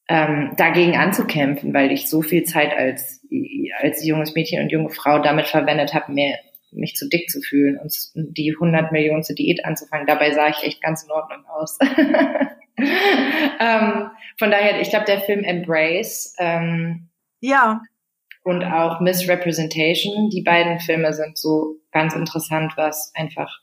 ähm, 0.08 0.54
dagegen 0.56 0.96
anzukämpfen, 0.96 1.74
weil 1.74 1.92
ich 1.92 2.08
so 2.08 2.22
viel 2.22 2.44
Zeit 2.44 2.72
als, 2.76 3.24
als 3.80 4.04
junges 4.04 4.34
Mädchen 4.34 4.62
und 4.62 4.72
junge 4.72 4.90
Frau 4.90 5.18
damit 5.20 5.46
verwendet 5.46 5.92
habe, 5.94 6.12
mir 6.12 6.36
mich 6.72 6.94
zu 6.94 7.08
dick 7.08 7.28
zu 7.28 7.40
fühlen 7.42 7.78
und 7.78 7.92
die 8.14 8.52
100 8.52 8.92
Millionen 8.92 9.22
Diät 9.22 9.64
anzufangen. 9.64 10.06
Dabei 10.06 10.32
sah 10.32 10.48
ich 10.48 10.62
echt 10.62 10.82
ganz 10.82 11.02
in 11.02 11.10
Ordnung 11.10 11.44
aus. 11.46 11.78
ähm, 12.78 14.10
von 14.38 14.50
daher, 14.50 14.80
ich 14.80 14.90
glaube, 14.90 15.04
der 15.04 15.20
Film 15.20 15.44
Embrace 15.44 16.34
ähm, 16.38 17.10
ja. 17.40 17.80
Und 18.42 18.64
auch 18.64 19.00
Misrepresentation, 19.00 20.30
die 20.30 20.42
beiden 20.42 20.80
Filme 20.80 21.12
sind 21.12 21.36
so 21.36 21.76
ganz 21.92 22.14
interessant, 22.14 22.72
was 22.76 23.12
einfach, 23.14 23.60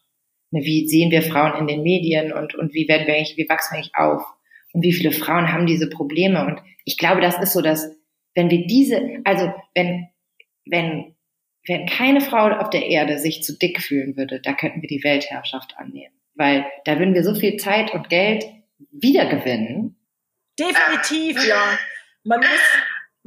ne, 0.51 0.61
wie 0.63 0.87
sehen 0.87 1.11
wir 1.11 1.21
Frauen 1.21 1.59
in 1.59 1.67
den 1.67 1.83
Medien 1.83 2.31
und, 2.31 2.55
und 2.55 2.73
wie 2.73 2.87
werden 2.87 3.07
wir 3.07 3.15
eigentlich, 3.15 3.37
wie 3.37 3.49
wachsen 3.49 3.73
wir 3.73 3.77
eigentlich 3.77 3.95
auf? 3.95 4.23
Und 4.73 4.83
wie 4.83 4.93
viele 4.93 5.11
Frauen 5.11 5.51
haben 5.51 5.65
diese 5.65 5.89
Probleme? 5.89 6.45
Und 6.45 6.61
ich 6.85 6.97
glaube, 6.97 7.21
das 7.21 7.39
ist 7.39 7.53
so, 7.53 7.61
dass 7.61 7.89
wenn 8.35 8.51
wir 8.51 8.67
diese, 8.67 9.01
also 9.23 9.51
wenn, 9.73 10.09
wenn, 10.65 11.15
wenn 11.65 11.87
keine 11.87 12.21
Frau 12.21 12.49
auf 12.49 12.69
der 12.69 12.85
Erde 12.85 13.17
sich 13.17 13.41
zu 13.41 13.57
dick 13.57 13.81
fühlen 13.81 14.15
würde, 14.15 14.39
da 14.39 14.53
könnten 14.53 14.81
wir 14.81 14.89
die 14.89 15.03
Weltherrschaft 15.03 15.75
annehmen. 15.77 16.13
Weil 16.35 16.65
da 16.85 16.99
würden 16.99 17.15
wir 17.15 17.23
so 17.23 17.33
viel 17.33 17.57
Zeit 17.57 17.93
und 17.95 18.09
Geld 18.09 18.45
wiedergewinnen. 18.91 19.97
Definitiv, 20.59 21.47
ja. 21.47 21.79
Man 22.23 22.39
muss, 22.39 22.47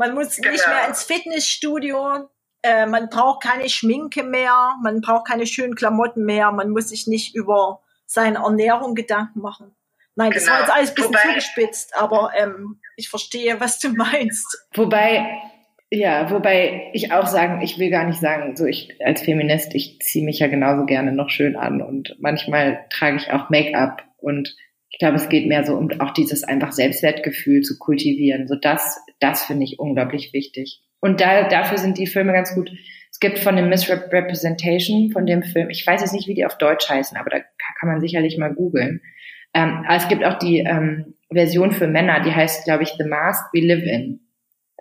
man 0.00 0.14
muss 0.14 0.36
genau. 0.36 0.50
nicht 0.52 0.66
mehr 0.66 0.88
ins 0.88 1.02
Fitnessstudio. 1.04 2.30
Äh, 2.62 2.86
man 2.86 3.10
braucht 3.10 3.42
keine 3.42 3.68
Schminke 3.68 4.22
mehr. 4.22 4.74
Man 4.82 5.02
braucht 5.02 5.28
keine 5.28 5.46
schönen 5.46 5.74
Klamotten 5.74 6.24
mehr. 6.24 6.50
Man 6.52 6.70
muss 6.70 6.88
sich 6.88 7.06
nicht 7.06 7.34
über 7.34 7.82
seine 8.06 8.38
Ernährung 8.38 8.94
Gedanken 8.94 9.40
machen. 9.40 9.76
Nein, 10.16 10.32
das 10.32 10.44
genau. 10.44 10.54
war 10.54 10.60
jetzt 10.60 10.72
alles 10.72 10.88
ein 10.88 10.94
bisschen 10.94 11.14
Wobei, 11.14 11.28
zugespitzt, 11.28 11.96
aber 11.96 12.32
ähm, 12.36 12.80
ich 12.96 13.10
verstehe, 13.10 13.60
was 13.60 13.78
du 13.78 13.90
meinst. 13.94 14.66
Wobei, 14.74 15.38
ja, 15.90 16.30
wobei 16.30 16.90
ich 16.94 17.12
auch 17.12 17.26
sagen, 17.26 17.60
ich 17.60 17.78
will 17.78 17.90
gar 17.90 18.04
nicht 18.04 18.20
sagen, 18.20 18.56
so 18.56 18.64
ich 18.64 18.96
als 19.04 19.20
Feminist, 19.20 19.74
ich 19.74 20.00
ziehe 20.00 20.24
mich 20.24 20.38
ja 20.38 20.48
genauso 20.48 20.86
gerne 20.86 21.12
noch 21.12 21.28
schön 21.28 21.56
an 21.56 21.82
und 21.82 22.16
manchmal 22.18 22.86
trage 22.88 23.18
ich 23.18 23.30
auch 23.30 23.50
Make-up 23.50 24.02
und 24.16 24.56
ich 24.90 24.98
glaube, 24.98 25.16
es 25.16 25.28
geht 25.28 25.46
mehr 25.46 25.64
so 25.64 25.76
um 25.76 25.88
auch 26.00 26.12
dieses 26.12 26.44
einfach 26.44 26.72
Selbstwertgefühl 26.72 27.62
zu 27.62 27.78
kultivieren. 27.78 28.48
So 28.48 28.56
das, 28.56 29.00
das 29.20 29.44
finde 29.44 29.64
ich 29.64 29.78
unglaublich 29.78 30.32
wichtig. 30.32 30.82
Und 31.00 31.20
da, 31.20 31.48
dafür 31.48 31.78
sind 31.78 31.96
die 31.96 32.06
Filme 32.06 32.32
ganz 32.32 32.54
gut. 32.54 32.70
Es 33.10 33.20
gibt 33.20 33.38
von 33.38 33.56
dem 33.56 33.68
Misrepresentation 33.68 35.10
von 35.10 35.26
dem 35.26 35.42
Film, 35.42 35.70
ich 35.70 35.86
weiß 35.86 36.00
jetzt 36.00 36.12
nicht, 36.12 36.28
wie 36.28 36.34
die 36.34 36.44
auf 36.44 36.58
Deutsch 36.58 36.88
heißen, 36.88 37.16
aber 37.16 37.30
da 37.30 37.38
kann 37.78 37.88
man 37.88 38.00
sicherlich 38.00 38.36
mal 38.36 38.52
googeln. 38.52 39.00
Ähm, 39.54 39.84
es 39.88 40.08
gibt 40.08 40.24
auch 40.24 40.38
die 40.38 40.58
ähm, 40.58 41.14
Version 41.32 41.72
für 41.72 41.86
Männer, 41.86 42.20
die 42.20 42.32
heißt, 42.32 42.64
glaube 42.64 42.82
ich, 42.82 42.90
The 42.98 43.04
Mask 43.04 43.52
We 43.52 43.60
Live 43.60 43.84
In 43.84 44.20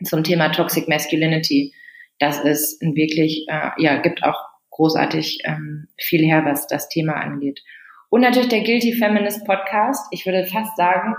zum 0.03 0.23
Thema 0.23 0.49
Toxic 0.49 0.87
Masculinity. 0.87 1.73
Das 2.19 2.39
ist 2.43 2.81
ein 2.81 2.95
wirklich, 2.95 3.45
äh, 3.47 3.69
ja, 3.77 4.01
gibt 4.01 4.23
auch 4.23 4.39
großartig 4.71 5.39
ähm, 5.45 5.87
viel 5.97 6.23
her, 6.23 6.43
was 6.45 6.67
das 6.67 6.89
Thema 6.89 7.13
angeht. 7.13 7.61
Und 8.09 8.21
natürlich 8.21 8.49
der 8.49 8.63
Guilty 8.63 8.93
Feminist 8.93 9.45
Podcast. 9.45 10.07
Ich 10.11 10.25
würde 10.25 10.45
fast 10.45 10.75
sagen, 10.75 11.15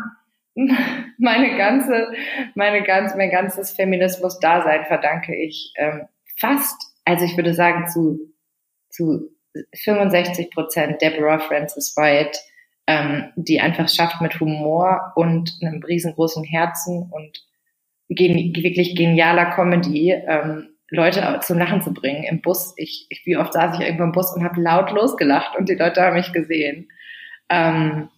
meine 1.19 1.57
ganze, 1.57 2.13
meine 2.55 2.83
ganz, 2.83 3.15
mein 3.15 3.31
ganzes 3.31 3.73
Feminismus-Dasein 3.73 4.85
verdanke 4.87 5.35
ich 5.35 5.73
ähm, 5.77 6.09
fast, 6.37 6.77
also 7.05 7.25
ich 7.25 7.37
würde 7.37 7.55
sagen 7.55 7.87
zu, 7.89 8.33
zu 8.89 9.31
65 9.75 10.51
Prozent 10.51 11.01
Deborah 11.01 11.39
Francis 11.39 11.97
White, 11.97 12.39
ähm, 12.87 13.31
die 13.37 13.61
einfach 13.61 13.89
schafft 13.89 14.21
mit 14.21 14.41
Humor 14.41 15.13
und 15.15 15.59
einem 15.63 15.83
riesengroßen 15.83 16.45
Herzen 16.45 17.09
und 17.11 17.45
gen 18.09 18.55
wirklich 18.57 18.97
genialer 18.97 19.47
Comedy 19.47 20.11
ähm, 20.11 20.70
Leute 20.91 21.41
zum 21.43 21.59
Lachen 21.59 21.83
zu 21.83 21.93
bringen 21.93 22.25
im 22.25 22.41
Bus. 22.41 22.75
Ich, 22.77 23.07
ich 23.09 23.25
wie 23.25 23.37
oft 23.37 23.53
saß 23.53 23.79
ich 23.79 23.85
irgendwo 23.85 24.05
im 24.05 24.13
Bus 24.13 24.35
und 24.35 24.45
habe 24.45 24.61
laut 24.61 24.91
losgelacht 24.91 25.57
und 25.57 25.69
die 25.69 25.75
Leute 25.75 26.03
haben 26.03 26.17
mich 26.17 26.33
gesehen. 26.33 26.89
Ähm, 27.49 28.09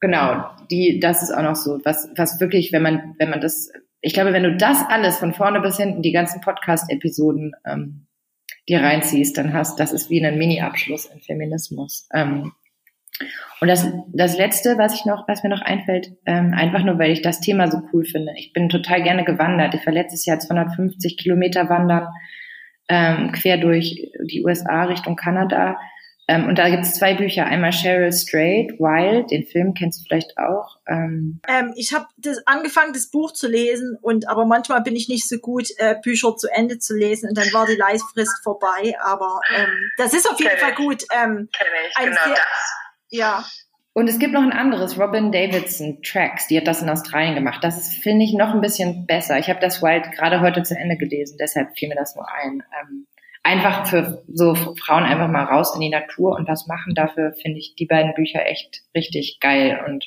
genau, 0.00 0.50
die, 0.70 1.00
das 1.00 1.22
ist 1.22 1.32
auch 1.32 1.42
noch 1.42 1.56
so, 1.56 1.80
was, 1.84 2.08
was 2.16 2.40
wirklich, 2.40 2.72
wenn 2.72 2.82
man, 2.82 3.14
wenn 3.18 3.30
man 3.30 3.40
das, 3.40 3.70
ich 4.00 4.14
glaube, 4.14 4.32
wenn 4.32 4.42
du 4.42 4.56
das 4.56 4.82
alles 4.88 5.18
von 5.18 5.34
vorne 5.34 5.60
bis 5.60 5.76
hinten, 5.76 6.02
die 6.02 6.12
ganzen 6.12 6.40
Podcast-Episoden 6.40 7.52
ähm, 7.66 8.06
dir 8.68 8.80
reinziehst, 8.80 9.36
dann 9.36 9.52
hast, 9.52 9.78
das 9.78 9.92
ist 9.92 10.10
wie 10.10 10.24
ein 10.24 10.38
Mini-Abschluss 10.38 11.06
in 11.06 11.20
Feminismus. 11.20 12.08
Ähm, 12.12 12.52
und 13.60 13.68
das, 13.68 13.90
das 14.12 14.36
Letzte, 14.36 14.76
was 14.76 14.94
ich 14.94 15.06
noch, 15.06 15.26
was 15.28 15.42
mir 15.42 15.48
noch 15.48 15.62
einfällt, 15.62 16.12
ähm, 16.26 16.52
einfach 16.54 16.82
nur, 16.82 16.98
weil 16.98 17.12
ich 17.12 17.22
das 17.22 17.40
Thema 17.40 17.70
so 17.70 17.80
cool 17.92 18.04
finde. 18.04 18.32
Ich 18.36 18.52
bin 18.52 18.68
total 18.68 19.02
gerne 19.02 19.24
gewandert. 19.24 19.74
Ich 19.74 19.86
war 19.86 19.92
letztes 19.92 20.26
Jahr 20.26 20.38
250 20.38 21.16
Kilometer 21.16 21.68
wandern, 21.68 22.08
ähm, 22.88 23.32
quer 23.32 23.56
durch 23.56 24.10
die 24.24 24.44
USA 24.44 24.84
Richtung 24.84 25.16
Kanada. 25.16 25.78
Ähm, 26.28 26.46
und 26.48 26.58
da 26.58 26.68
gibt 26.68 26.82
es 26.82 26.94
zwei 26.94 27.14
Bücher. 27.14 27.46
Einmal 27.46 27.70
Cheryl 27.70 28.12
Strait, 28.12 28.72
Wild, 28.80 29.30
den 29.30 29.46
Film 29.46 29.74
kennst 29.74 30.00
du 30.00 30.04
vielleicht 30.08 30.36
auch. 30.36 30.78
Ähm, 30.88 31.40
ähm, 31.48 31.72
ich 31.76 31.94
habe 31.94 32.06
angefangen, 32.46 32.92
das 32.92 33.10
Buch 33.10 33.32
zu 33.32 33.48
lesen, 33.48 33.96
und 34.02 34.28
aber 34.28 34.44
manchmal 34.44 34.82
bin 34.82 34.96
ich 34.96 35.08
nicht 35.08 35.28
so 35.28 35.38
gut, 35.38 35.68
äh, 35.78 35.94
Bücher 36.02 36.36
zu 36.36 36.48
Ende 36.52 36.78
zu 36.78 36.96
lesen 36.96 37.28
und 37.28 37.38
dann 37.38 37.52
war 37.52 37.66
die 37.66 37.76
Leistfrist 37.76 38.42
vorbei. 38.42 38.96
Aber 39.00 39.40
ähm, 39.56 39.90
das 39.96 40.14
ist 40.14 40.28
auf 40.28 40.38
jeden 40.40 40.58
Fall 40.58 40.74
gut. 40.74 41.04
Ähm, 41.14 41.48
Kenn 41.56 41.66
ich, 41.88 41.94
genau 41.94 42.24
sehr, 42.24 42.34
das 42.34 42.85
ja. 43.10 43.44
Und 43.92 44.08
es 44.08 44.18
gibt 44.18 44.34
noch 44.34 44.42
ein 44.42 44.52
anderes, 44.52 44.98
Robin 44.98 45.32
Davidson 45.32 46.02
Tracks, 46.02 46.48
die 46.48 46.58
hat 46.58 46.66
das 46.66 46.82
in 46.82 46.90
Australien 46.90 47.34
gemacht. 47.34 47.64
Das 47.64 47.94
finde 47.94 48.24
ich, 48.26 48.34
noch 48.34 48.52
ein 48.52 48.60
bisschen 48.60 49.06
besser. 49.06 49.38
Ich 49.38 49.48
habe 49.48 49.60
das 49.60 49.82
Wild 49.82 50.12
gerade 50.12 50.40
heute 50.40 50.62
zu 50.62 50.76
Ende 50.76 50.98
gelesen, 50.98 51.38
deshalb 51.40 51.78
fiel 51.78 51.88
mir 51.88 51.94
das 51.94 52.14
nur 52.14 52.30
ein. 52.30 52.62
Ähm, 52.78 53.06
einfach 53.46 53.86
für 53.86 54.22
so 54.32 54.54
Frauen 54.54 55.04
einfach 55.04 55.28
mal 55.28 55.44
raus 55.44 55.74
in 55.74 55.80
die 55.80 55.88
Natur 55.88 56.36
und 56.36 56.48
was 56.48 56.66
machen. 56.66 56.94
Dafür 56.94 57.32
finde 57.40 57.58
ich 57.58 57.74
die 57.76 57.86
beiden 57.86 58.12
Bücher 58.14 58.44
echt 58.44 58.82
richtig 58.94 59.38
geil. 59.40 59.82
Und 59.86 60.04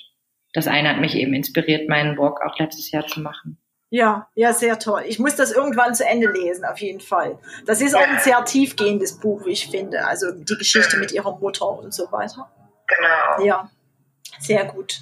das 0.53 0.67
eine 0.67 0.89
hat 0.89 0.99
mich 0.99 1.15
eben 1.15 1.33
inspiriert, 1.33 1.89
meinen 1.89 2.17
Walk 2.17 2.41
auch 2.45 2.59
letztes 2.59 2.91
Jahr 2.91 3.07
zu 3.07 3.21
machen. 3.21 3.57
Ja, 3.91 4.27
ja, 4.35 4.53
sehr 4.53 4.77
toll. 4.77 5.03
Ich 5.07 5.17
muss 5.17 5.35
das 5.35 5.51
irgendwann 5.51 5.95
zu 5.95 6.05
Ende 6.05 6.31
lesen, 6.31 6.63
auf 6.63 6.77
jeden 6.79 6.99
Fall. 6.99 7.39
Das 7.65 7.81
ist 7.81 7.95
auch 7.95 8.07
ein 8.07 8.19
sehr 8.19 8.43
tiefgehendes 8.45 9.19
Buch, 9.19 9.45
wie 9.45 9.51
ich 9.51 9.67
finde. 9.67 10.05
Also 10.05 10.31
die 10.31 10.57
Geschichte 10.57 10.97
mit 10.97 11.11
ihrer 11.11 11.39
Mutter 11.39 11.67
und 11.67 11.91
so 11.91 12.11
weiter. 12.11 12.51
Genau. 12.97 13.45
Ja. 13.45 13.69
Sehr 14.39 14.65
gut. 14.65 15.01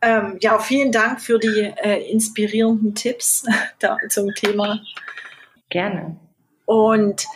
Ähm, 0.00 0.38
ja, 0.40 0.58
vielen 0.58 0.92
Dank 0.92 1.20
für 1.20 1.38
die 1.38 1.72
äh, 1.82 2.10
inspirierenden 2.10 2.94
Tipps 2.94 3.44
da, 3.80 3.96
zum 4.08 4.32
Thema. 4.34 4.80
Gerne. 5.70 6.16
Und 6.66 7.26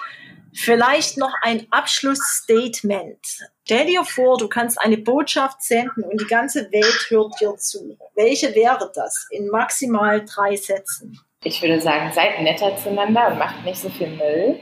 vielleicht 0.52 1.18
noch 1.18 1.32
ein 1.42 1.66
Abschlussstatement. 1.70 3.18
Stell 3.64 3.86
dir 3.86 4.04
vor, 4.04 4.38
du 4.38 4.48
kannst 4.48 4.80
eine 4.80 4.98
Botschaft 4.98 5.62
senden 5.62 6.04
und 6.04 6.20
die 6.20 6.26
ganze 6.26 6.70
Welt 6.72 7.06
hört 7.08 7.40
dir 7.40 7.56
zu. 7.56 7.96
Welche 8.14 8.54
wäre 8.54 8.90
das 8.94 9.26
in 9.30 9.48
maximal 9.48 10.24
drei 10.24 10.56
Sätzen? 10.56 11.18
Ich 11.44 11.60
würde 11.60 11.80
sagen, 11.80 12.12
seid 12.12 12.40
netter 12.40 12.76
zueinander 12.76 13.28
und 13.28 13.38
macht 13.38 13.64
nicht 13.64 13.80
so 13.80 13.88
viel 13.88 14.08
Müll. 14.08 14.60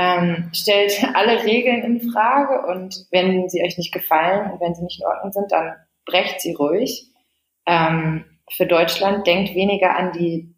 Ähm, 0.00 0.50
stellt 0.52 0.92
alle 1.14 1.42
Regeln 1.42 1.82
in 1.82 2.12
Frage 2.12 2.64
und 2.68 3.06
wenn 3.10 3.48
sie 3.48 3.64
euch 3.64 3.76
nicht 3.76 3.92
gefallen 3.92 4.52
und 4.52 4.60
wenn 4.60 4.72
sie 4.72 4.84
nicht 4.84 5.00
in 5.00 5.06
Ordnung 5.06 5.32
sind, 5.32 5.50
dann 5.50 5.74
brecht 6.06 6.40
sie 6.40 6.54
ruhig. 6.54 7.12
Ähm, 7.66 8.24
für 8.52 8.66
Deutschland 8.66 9.26
denkt 9.26 9.56
weniger 9.56 9.96
an 9.96 10.12
die 10.12 10.54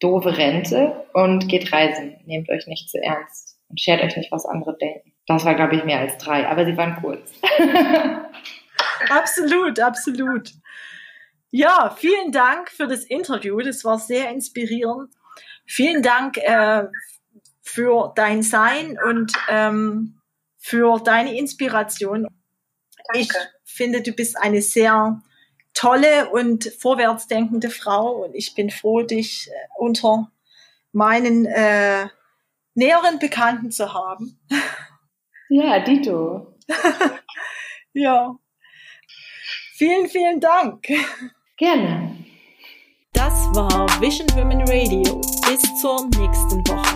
doofe 0.00 0.38
Rente 0.38 1.04
und 1.12 1.48
geht 1.48 1.70
reisen. 1.70 2.16
Nehmt 2.24 2.48
euch 2.48 2.66
nicht 2.66 2.88
zu 2.88 2.96
ernst 2.96 3.58
und 3.68 3.78
schert 3.78 4.02
euch 4.02 4.16
nicht, 4.16 4.32
was 4.32 4.46
andere 4.46 4.78
denken. 4.78 5.12
Das 5.26 5.44
war, 5.44 5.54
glaube 5.54 5.76
ich, 5.76 5.84
mehr 5.84 5.98
als 5.98 6.16
drei, 6.16 6.48
aber 6.48 6.64
sie 6.64 6.78
waren 6.78 6.96
kurz. 7.02 7.30
absolut, 9.10 9.80
absolut. 9.80 10.50
Ja, 11.50 11.94
vielen 11.94 12.32
Dank 12.32 12.70
für 12.70 12.86
das 12.86 13.04
Interview. 13.04 13.60
Das 13.60 13.84
war 13.84 13.98
sehr 13.98 14.30
inspirierend. 14.30 15.12
Vielen 15.66 16.02
Dank 16.02 16.38
äh, 16.38 16.84
für 17.68 18.12
dein 18.16 18.42
Sein 18.42 18.98
und 19.06 19.32
ähm, 19.48 20.20
für 20.56 20.98
deine 21.00 21.36
Inspiration. 21.38 22.26
Danke. 23.12 23.20
Ich 23.20 23.28
finde, 23.64 24.02
du 24.02 24.12
bist 24.12 24.36
eine 24.36 24.62
sehr 24.62 25.22
tolle 25.74 26.30
und 26.30 26.72
vorwärtsdenkende 26.80 27.70
Frau 27.70 28.24
und 28.24 28.34
ich 28.34 28.54
bin 28.54 28.70
froh, 28.70 29.02
dich 29.02 29.48
äh, 29.48 29.52
unter 29.76 30.32
meinen 30.92 31.46
äh, 31.46 32.08
näheren 32.74 33.18
Bekannten 33.18 33.70
zu 33.70 33.94
haben. 33.94 34.40
Ja, 35.50 35.78
Dito. 35.78 36.58
ja. 37.94 38.36
Vielen, 39.78 40.06
vielen 40.06 40.40
Dank. 40.40 40.86
Gerne. 41.56 42.22
Das 43.14 43.32
war 43.54 43.88
Vision 43.98 44.28
Women 44.34 44.60
Radio. 44.68 45.22
Bis 45.48 45.62
zur 45.80 46.04
nächsten 46.18 46.60
Woche. 46.68 46.87